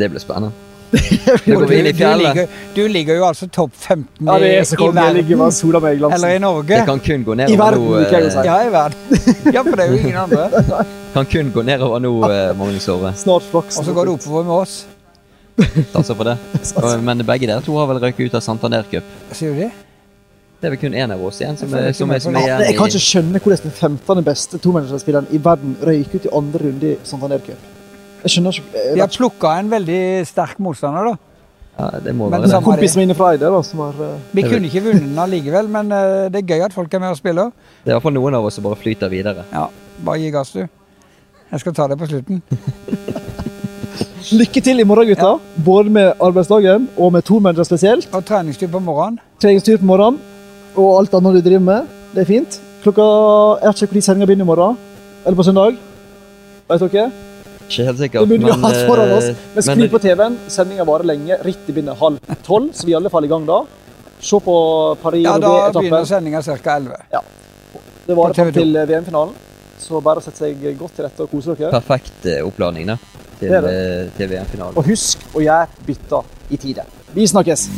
det 0.00 0.08
blir 0.08 0.20
spennende. 0.20 0.69
Da 1.46 1.54
går 1.54 1.72
inn 1.72 1.86
i 1.86 1.92
Du, 1.92 1.98
fjellet. 2.00 2.22
ligger, 2.24 2.46
du 2.74 2.80
ligger 2.88 3.18
jo 3.20 3.26
altså 3.28 3.46
topp 3.46 3.72
15 3.76 4.26
Ja, 4.26 4.38
det 4.42 4.50
er 4.58 4.64
så 4.66 4.78
i 4.78 4.88
verden. 4.94 5.28
med 5.38 5.54
sola 5.54 5.80
meg 5.80 6.02
Eller 6.02 6.34
i. 6.34 6.38
Norge. 6.42 6.78
Det 6.80 6.86
kan 6.88 7.00
kun 7.00 7.24
gå 7.24 7.36
I 7.36 7.40
nedover 7.42 7.64
verden, 7.64 7.84
nå. 7.86 7.98
jeg 8.00 8.24
eh, 8.24 8.30
si. 8.30 8.46
Ja, 8.48 8.56
i 8.62 8.72
verden. 8.74 8.96
Ja, 9.54 9.62
for 9.62 9.76
det 9.76 9.84
er 9.86 9.92
jo 9.92 10.00
ingen 10.00 10.16
andre. 10.24 10.48
Kan 11.14 11.26
kun 11.26 11.52
gå 11.54 11.62
nedover 11.66 12.02
nå, 12.02 12.14
eh, 12.30 12.56
Magnus 12.58 12.88
Ove. 12.88 13.12
Snart 13.18 13.46
flaks. 13.50 13.78
Og 13.78 13.86
så 13.86 13.94
går 13.94 14.10
det 14.10 14.16
oppover 14.18 14.48
med 14.48 14.56
oss. 14.56 14.80
Satser 15.92 16.14
på 16.16 16.24
det. 16.26 16.36
Men 17.04 17.22
begge 17.26 17.46
dere 17.46 17.62
to 17.62 17.76
har 17.78 17.88
vel 17.90 18.00
røyket 18.02 18.30
ut 18.30 18.36
av 18.38 18.44
Santander 18.44 18.86
Cup. 18.90 19.06
Sier 19.36 19.54
du 19.54 19.62
det? 19.66 19.70
Det 20.60 20.68
er 20.68 20.74
vel 20.74 20.80
kun 20.82 20.94
én 20.94 21.12
av 21.14 21.22
oss 21.24 21.38
igjen 21.40 21.56
som 21.56 21.72
er, 21.72 21.92
som 21.96 22.10
er, 22.12 22.18
som 22.20 22.34
er 22.36 22.42
Ja, 22.44 22.56
jeg 22.66 22.76
kan 22.76 22.90
ikke 22.90 23.00
skjønne 23.00 23.40
hvordan 23.40 23.62
den 23.64 23.72
15. 23.72 24.24
beste 24.26 24.58
tomanagerspilleren 24.60 25.30
i 25.32 25.40
verden 25.40 25.76
røyker 25.80 26.20
ut 26.20 26.26
i 26.28 26.32
andre 26.36 26.66
runde 26.66 26.90
i 26.90 26.96
Santander 27.08 27.40
Cup. 27.46 27.62
Jeg 28.22 28.34
skjønner 28.34 28.56
ikke 28.56 28.84
jeg 28.84 28.94
De 28.96 29.02
har 29.02 29.12
plukka 29.14 29.52
en 29.60 29.70
veldig 29.70 30.00
sterk 30.28 30.60
motstander, 30.62 31.10
da. 31.10 31.14
ja, 31.78 32.00
Det 32.04 32.14
må 32.14 32.28
Men 32.28 32.40
være 32.40 32.48
det. 32.48 32.50
Kompisene 32.52 32.64
Kompisen 32.70 33.02
min 33.02 33.16
fra 33.16 33.32
Eide, 33.34 33.52
da, 33.54 33.62
som 33.66 33.84
har 33.86 34.00
uh... 34.00 34.16
Vi 34.32 34.44
kunne 34.46 34.68
ikke 34.68 34.84
vunnet 34.88 35.06
den 35.06 35.22
allikevel, 35.24 35.70
men 35.72 35.92
uh, 35.92 36.26
det 36.32 36.42
er 36.42 36.50
gøy 36.54 36.66
at 36.66 36.76
folk 36.76 36.94
er 36.94 37.02
med 37.02 37.14
og 37.14 37.20
spiller. 37.20 37.52
Det 37.84 37.90
er 37.90 37.94
i 37.94 37.98
hvert 37.98 38.08
fall 38.08 38.16
noen 38.16 38.36
av 38.38 38.48
oss 38.48 38.58
som 38.60 38.66
bare 38.66 38.78
flyter 38.80 39.12
videre. 39.12 39.46
Ja, 39.52 39.66
bare 40.04 40.22
gi 40.22 40.32
gass, 40.34 40.52
du. 40.56 40.66
Jeg 41.50 41.64
skal 41.64 41.74
ta 41.74 41.88
det 41.90 41.98
på 41.98 42.10
slutten. 42.10 42.42
Lykke 44.40 44.60
til 44.62 44.78
i 44.78 44.84
morgen, 44.86 45.08
gutta. 45.08 45.32
Både 45.64 45.90
med 45.90 46.12
arbeidsdagen 46.22 46.90
og 46.96 47.12
med 47.12 47.24
tomanager 47.26 47.66
spesielt. 47.66 48.08
Og 48.14 48.24
treningstur 48.24 48.68
på 48.70 48.78
morgenen. 48.78 49.18
Treningstur 49.42 49.80
på 49.80 49.88
morgenen 49.88 50.20
og 50.78 51.00
alt 51.00 51.14
annet 51.14 51.40
du 51.40 51.40
driver 51.48 51.64
med. 51.64 51.88
Det 52.14 52.22
er 52.22 52.28
fint. 52.28 52.60
Klokka 52.84 53.06
vet 53.64 53.82
ikke 53.82 53.96
når 53.96 54.04
sendinga 54.06 54.28
begynner 54.28 54.46
i 54.46 54.50
morgen. 54.52 54.78
Eller 55.24 55.36
på 55.36 55.46
søndag. 55.48 55.76
Vet 56.70 56.86
dere? 56.92 57.10
Ikke 57.70 57.84
helt 57.86 57.98
sikkert, 58.02 58.24
Det 58.26 58.28
burde 58.40 58.46
vi 58.50 58.62
hatt 58.66 58.80
foran 58.88 59.12
oss. 59.14 59.28
eh, 59.30 59.36
Men 59.54 59.62
skru 59.62 59.88
på 59.92 60.00
TV-en. 60.02 60.38
Sendinga 60.50 60.84
varer 60.88 61.06
lenge. 61.06 61.36
Rittet 61.46 61.70
begynner 61.74 61.94
halv 62.00 62.18
tolv, 62.46 62.72
så 62.74 62.84
vi 62.86 62.92
er 62.92 62.96
i 62.96 63.00
alle 63.00 63.10
fall 63.12 63.24
i 63.24 63.30
gang 63.30 63.46
da. 63.46 63.60
Se 64.20 64.40
på 64.44 64.56
Paris 65.02 65.24
Ja, 65.24 65.38
da 65.38 65.70
begynner 65.72 66.04
sendinga 66.04 66.42
ca. 66.42 66.76
11. 66.76 67.22
Det 68.06 68.16
varer 68.16 68.34
fram 68.34 68.52
til 68.52 68.76
eh, 68.76 68.86
VM-finalen. 68.90 69.34
Så 69.80 70.00
bare 70.04 70.20
sett 70.20 70.36
seg 70.36 70.58
godt 70.78 70.96
til 70.98 71.06
rette 71.06 71.22
og 71.24 71.30
kose 71.30 71.54
dere. 71.56 71.70
perfekt 71.70 72.26
eh, 72.26 72.42
oppladning 72.44 72.86
da, 72.90 72.98
til, 73.38 73.54
til 74.18 74.28
VM-finalen. 74.34 74.76
Og 74.76 74.84
husk 74.90 75.22
å 75.34 75.40
gjøre 75.40 75.86
bytter 75.86 76.22
i 76.50 76.56
tide. 76.60 76.84
Vi 77.14 77.26
snakkes! 77.26 77.68